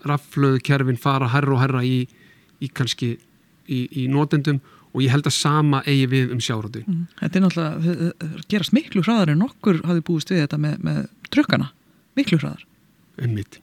[0.08, 2.04] raflöðu kerfin fara herra og herra í,
[2.60, 3.14] í kannski
[3.68, 7.06] í, í nótendum og ég held að sama eigi við um sjáróti Mm.
[7.20, 11.00] Þetta er náttúrulega, þau gerast miklu hraðar en okkur hafði búist við þetta með, með
[11.30, 11.70] trukkana,
[12.18, 12.64] miklu hraðar.
[13.20, 13.60] einmitt.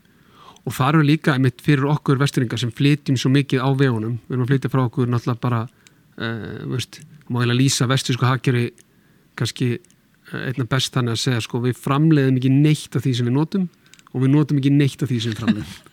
[0.68, 4.18] Og það eru líka einmitt fyrir okkur vesturingar sem flytjum svo mikið á vegunum.
[4.28, 8.66] Við erum að flytja frá okkur náttúrulega bara uh, veist, má eiginlega lýsa vesturísku hagkjöri
[9.40, 13.30] kannski uh, einna best þannig að segja sko við framleiðum ekki neitt af því sem
[13.30, 13.70] við notum
[14.12, 15.76] og við notum ekki neitt af því sem við framleiðum.
[15.78, 15.87] að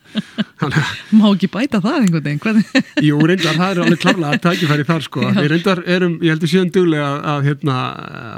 [1.15, 2.83] Má ekki bæta það einhvern veginn, hvernig?
[3.05, 5.23] Jú, reyndar, það er alveg klárlega að tækifæri þar sko.
[5.35, 7.75] Við reyndar erum, ég heldur síðan duglega að, að hérna,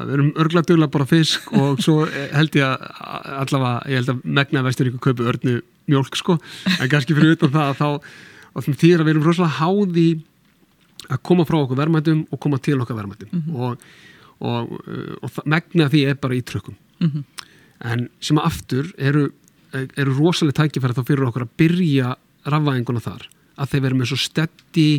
[0.07, 4.23] við erum örgla duglega bara fisk og svo held ég að allavega, ég held að
[4.39, 5.55] megna vestur ykkur kaupi örnu
[5.88, 6.38] mjólk sko,
[6.78, 7.88] en kannski fyrir utan það að þá,
[8.57, 10.07] og því að við erum rosalega háði
[11.07, 13.84] að koma frá okkur verðmættum og koma til okkar verðmættum og,
[14.43, 17.21] og, uh, og það- megnið af því er bara í trökkum Mhm.
[17.86, 19.28] en sem aftur eru,
[19.74, 22.15] eru rosalega tækifæri þá fyrir okkur að byrja
[22.47, 23.28] rafvæðinguna þar.
[23.57, 24.89] Að þeir verður með svo steddi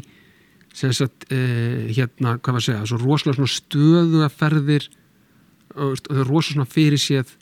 [0.74, 4.88] sem sagt, eh, hérna, hvað var að segja svo rosalega svona stöðu að ferðir
[5.74, 7.32] og þau eru rosalega fyrir séð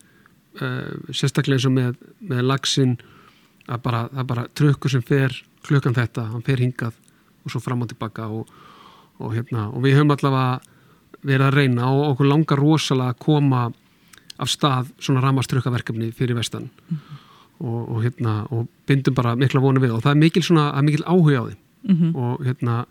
[0.60, 2.96] eh, sérstaklega eins og með, með lagsin
[3.66, 5.34] að bara, bara trökkur sem fer
[5.66, 6.94] klukkan þetta, hann fer hingað
[7.44, 8.46] og svo fram og tilbaka og,
[9.18, 10.60] og, hérna, og við höfum allavega
[11.26, 13.66] verið að reyna og okkur langar rosalega að koma
[14.38, 16.70] af stað svona ramaströkkaverkefni fyrir vestan.
[17.56, 19.94] Og, og, hérna, og bindum bara mikla vonu við.
[19.96, 21.56] Og það er mikil, svona, er mikil áhuga á því.
[21.86, 22.16] Mhm.
[22.16, 22.84] og hérna,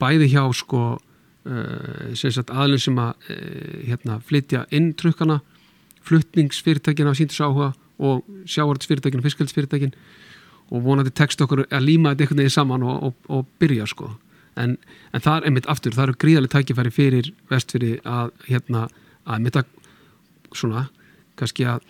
[0.00, 5.40] bæði hjá sko uh, sem sagt aðlun sem að uh, hérna, flytja inn trukkana
[6.08, 9.92] flutningsfyrirtækina síndu svo áhuga og sjávartsfyrirtækin og fisköldsfyrirtækin
[10.70, 14.12] og vonandi tekst okkur að líma þetta einhvern veginn saman og, og, og byrja sko.
[14.58, 14.76] En,
[15.14, 18.86] en það er einmitt aftur, það eru gríðarlega tækifæri fyrir vestfyrir að hérna,
[19.24, 19.68] að einmitt að
[20.56, 20.88] svona,
[21.38, 21.84] kannski að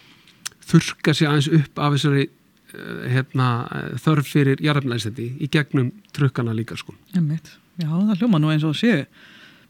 [0.68, 6.56] þurka sig aðeins upp af þessari eh, hérna, eh, þörf fyrir jarðarnæðistendi í gegnum trukkana
[6.56, 6.96] líka sko.
[7.16, 7.54] Einmitt.
[7.78, 9.04] Já, það hljóma nú eins og sé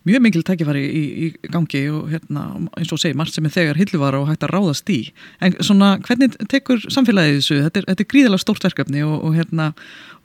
[0.09, 2.45] mjög mikil tækifæri í, í gangi og hérna,
[2.79, 4.99] eins og segir, margt sem er þegar hilluvara og hægt að ráðast í.
[5.45, 7.59] En svona, hvernig tekur samfélagið þessu?
[7.67, 9.71] Þetta er, þetta er gríðalega stórt verkefni og, og hérna,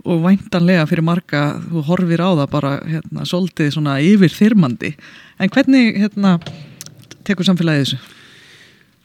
[0.08, 3.80] og væntanlega fyrir marga, þú horfir á það bara, hérna, svolítið
[4.14, 4.94] yfir þyrmandi.
[5.42, 6.38] En hvernig, hérna,
[7.28, 8.02] tekur samfélagið þessu?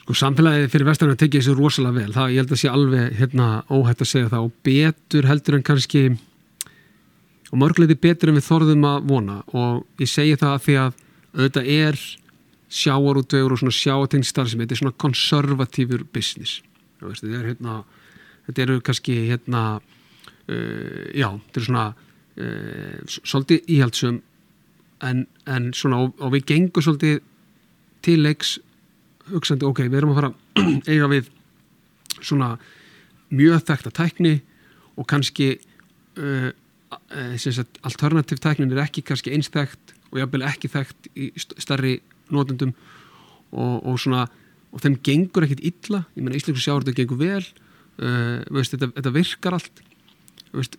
[0.09, 2.12] Sko samfélagið fyrir vestarinn að tekja þessu rosalega vel.
[2.14, 4.44] Það ég held að sé alveg hérna, óhætt að segja það.
[4.46, 6.04] Og betur heldur en kannski
[7.52, 9.34] og mörgleiti betur en við þorðum að vona.
[9.52, 11.02] Og ég segi það að því að
[11.34, 11.98] auðvitað er
[12.78, 16.62] sjáarútvegur og svona sjáatengstar sem þetta er svona konservatífur business.
[17.02, 17.74] Veist, þetta er hérna
[18.46, 24.22] þetta eru kannski hérna uh, já, þetta er svona uh, svolítið íhaldsum
[25.04, 27.20] en, en svona og, og við gengum svolítið
[28.09, 28.56] til leiks
[29.32, 30.32] hugsandi, ok, við erum að fara
[30.92, 31.30] eiga við
[32.18, 32.54] svona
[33.28, 34.34] mjög þekkt að tækni
[34.98, 35.48] og kannski
[36.18, 36.50] uh,
[36.94, 41.58] uh, sagt, alternativ tæknin er ekki kannski eins þekkt og jafnvel ekki þekkt í st-
[41.60, 41.98] stærri
[42.32, 42.72] notendum
[43.52, 44.26] og, og svona
[44.68, 46.02] og þeim gengur ekkit illa.
[46.16, 49.84] Ég meina íslensku sjáurðu gengur vel uh, veist, þetta, þetta virkar allt.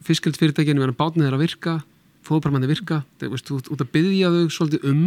[0.05, 1.73] Fiskald fyrirtækinu verður bátnið þeirra að virka
[2.25, 3.03] fóðbarmanni virka.
[3.21, 5.01] Það, veist, þú út að byggja þau svolítið um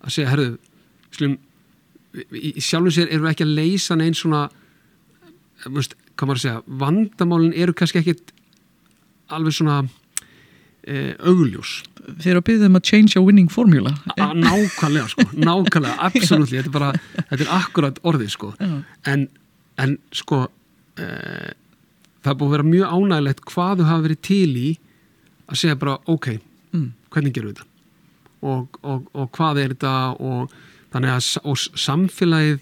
[0.00, 0.56] að segja, herðu,
[1.16, 1.36] slum
[2.62, 4.46] sjálfum sér eru ekki að leysa neinn svona
[5.72, 8.32] veist, hvað maður að segja, vandamálin eru kannski ekkit
[9.34, 9.78] alveg svona
[10.86, 11.80] e, augljós.
[12.22, 13.92] Þeir eru að byggja þeim að change your winning formula.
[14.16, 16.90] A- nákvæmlega sko, nákvæmlega absolutt, þetta er bara,
[17.32, 18.52] þetta er akkurat orðið sko,
[19.10, 19.26] en,
[19.82, 20.44] en sko
[20.96, 21.08] e,
[22.22, 24.68] það er búið að vera mjög ánægilegt hvað þau hafa verið til í
[25.50, 26.36] að segja bara, ok,
[26.76, 26.90] Mm.
[27.14, 27.66] hvernig gerum við þetta?
[28.46, 29.92] Og, og, og hvað er þetta?
[30.20, 30.50] Og
[30.94, 32.60] þannig að og samfélagið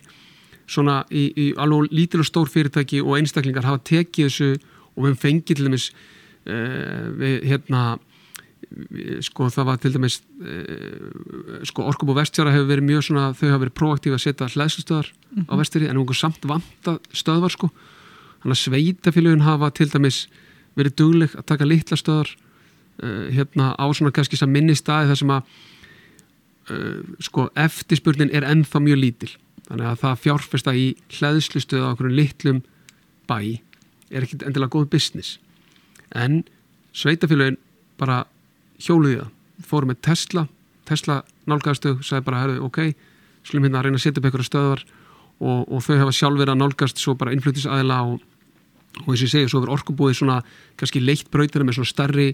[0.71, 4.51] svona í, í alveg lítil og stór fyrirtæki og einstaklingar hafa tekið þessu
[4.95, 7.83] og við fengið til dæmis uh, við hérna
[8.71, 13.49] við, sko það var til dæmis uh, sko Orkubú Vestjára hefur verið mjög svona, þau
[13.51, 15.13] hafa verið proaktíf að setja hlæðslustöðar
[15.51, 17.71] á vestri en okkur samt vanta stöðvar sko.
[18.45, 20.25] Þannig að sveitafélögin hafa til dæmis
[20.79, 25.23] verið dugleg að taka litla stöðar uh, hérna á svona kannski sem minni staði þar
[25.23, 25.55] sem að
[27.21, 29.31] sko eftirspurnin er ennþá mjög lítil.
[29.69, 30.87] Þannig að það fjárfesta í
[31.19, 32.61] hlæðslustöðu á okkur litlum
[33.29, 33.39] bæ
[34.15, 35.39] er ekkit endilega góð business.
[36.15, 36.45] En
[36.95, 37.59] sveitafélögin
[37.99, 38.25] bara
[38.79, 39.33] hjóluði það.
[39.65, 40.47] Fóru með Tesla.
[40.85, 42.81] Tesla nálgæðastöð, sagði bara herðu, ok
[43.45, 46.55] skulum hérna að reyna að setja upp einhverja stöðar og, og þau hafa sjálf verið
[46.55, 48.23] að nálgast svo bara innflutis-aðila og,
[49.05, 50.39] og eins og ég segi, svo verður orkubúið svona
[50.81, 52.29] kannski leitt brautina með svona starri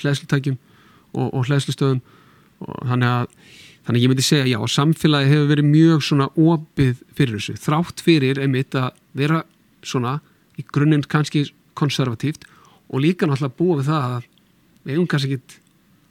[0.00, 2.02] hlæðslutækjum og, og hlæðslustöðum
[2.66, 3.30] og þannig að
[3.86, 7.56] þannig að ég myndi segja, já, samfélagi hefur verið mjög svona opið fyrir þessu.
[7.60, 9.42] Þrátt fyrir einmitt að vera
[9.82, 10.18] svona
[10.60, 11.46] í grunninn kannski
[11.78, 12.46] konservatíft
[12.90, 14.28] og líka náttúrulega búa við það að
[14.84, 15.58] við eigum kannski ekki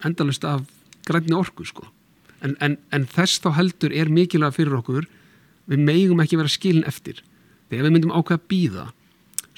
[0.09, 0.65] endalust af
[1.07, 1.87] grænni orku sko.
[2.41, 5.07] En, en, en þess þá heldur er mikilvæg fyrir okkur
[5.69, 7.21] við megum ekki vera skilin eftir.
[7.69, 8.85] Þegar við myndum ákveða að býða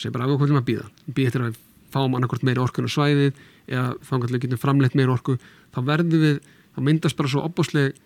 [0.01, 1.59] sem bara ákveðum að býða býða eftir að við
[1.91, 3.39] fáum annarkort meiri orkun og svæðið
[3.69, 5.37] eða þá kannski getum framleitt meiri orku
[5.75, 6.39] þá verðum við,
[6.75, 7.97] þá myndast bara svo opbásleg,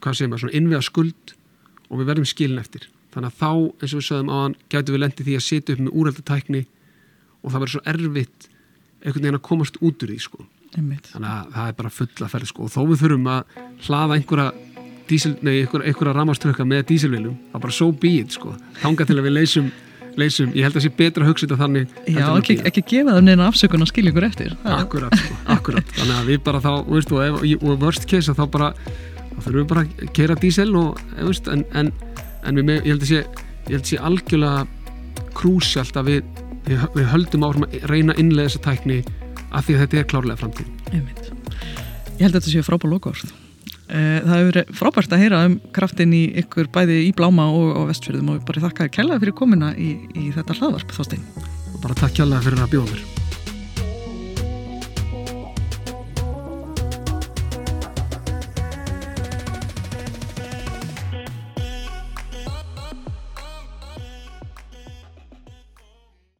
[0.00, 1.34] hvað segir maður, svona innviða skuld
[1.90, 3.50] og við verðum skilin eftir þannig að þá,
[3.82, 6.62] eins og við sögum á hann gætu við lendið því að setja upp með úrældatækni
[7.40, 8.48] og það verður svo erfitt
[9.00, 10.46] einhvern veginn að komast út úr því sko.
[10.74, 12.66] þannig að það er bara fulla ferð sko.
[12.66, 13.54] og þó við þurfum að
[13.86, 14.48] hlaða einhverja
[15.10, 18.54] dísil, nei, einhverja, einhverja ramaströkka með dísilvilum, það er bara so be it sko.
[18.82, 19.72] þánga til að við leysum,
[20.18, 20.50] leysum.
[20.56, 23.26] Ég held að það sé betra að hugsa þetta þannig Já, ekki, ekki gefa það
[23.28, 25.94] neina afsökun og skilja ykkur eftir Akkurat, sko, akkurat.
[25.98, 28.70] Þannig að við bara þá, veist, og, ef, og worst case þá bara,
[29.30, 31.92] þá þurfum við bara að keira dísil og, veist, en, en,
[32.48, 34.64] en við, ég held að sé ég held að sé algjörlega
[35.36, 36.32] krúsjalt að við,
[36.66, 39.02] við, við höldum áfram að reyna að innlega þessa tækni
[39.50, 43.49] af því að þetta er klárlega framtíð Ég held að þetta sé frábár lokaórð Eh,
[43.90, 47.88] það hefur verið frábært að heyra um kraftin í ykkur bæði í Bláma og, og
[47.90, 51.26] Vestfjörðum og bara þakka þér kella fyrir komina í, í þetta hlaðvarp þástein.
[51.80, 53.29] Bara takk kella fyrir að bjóða mér.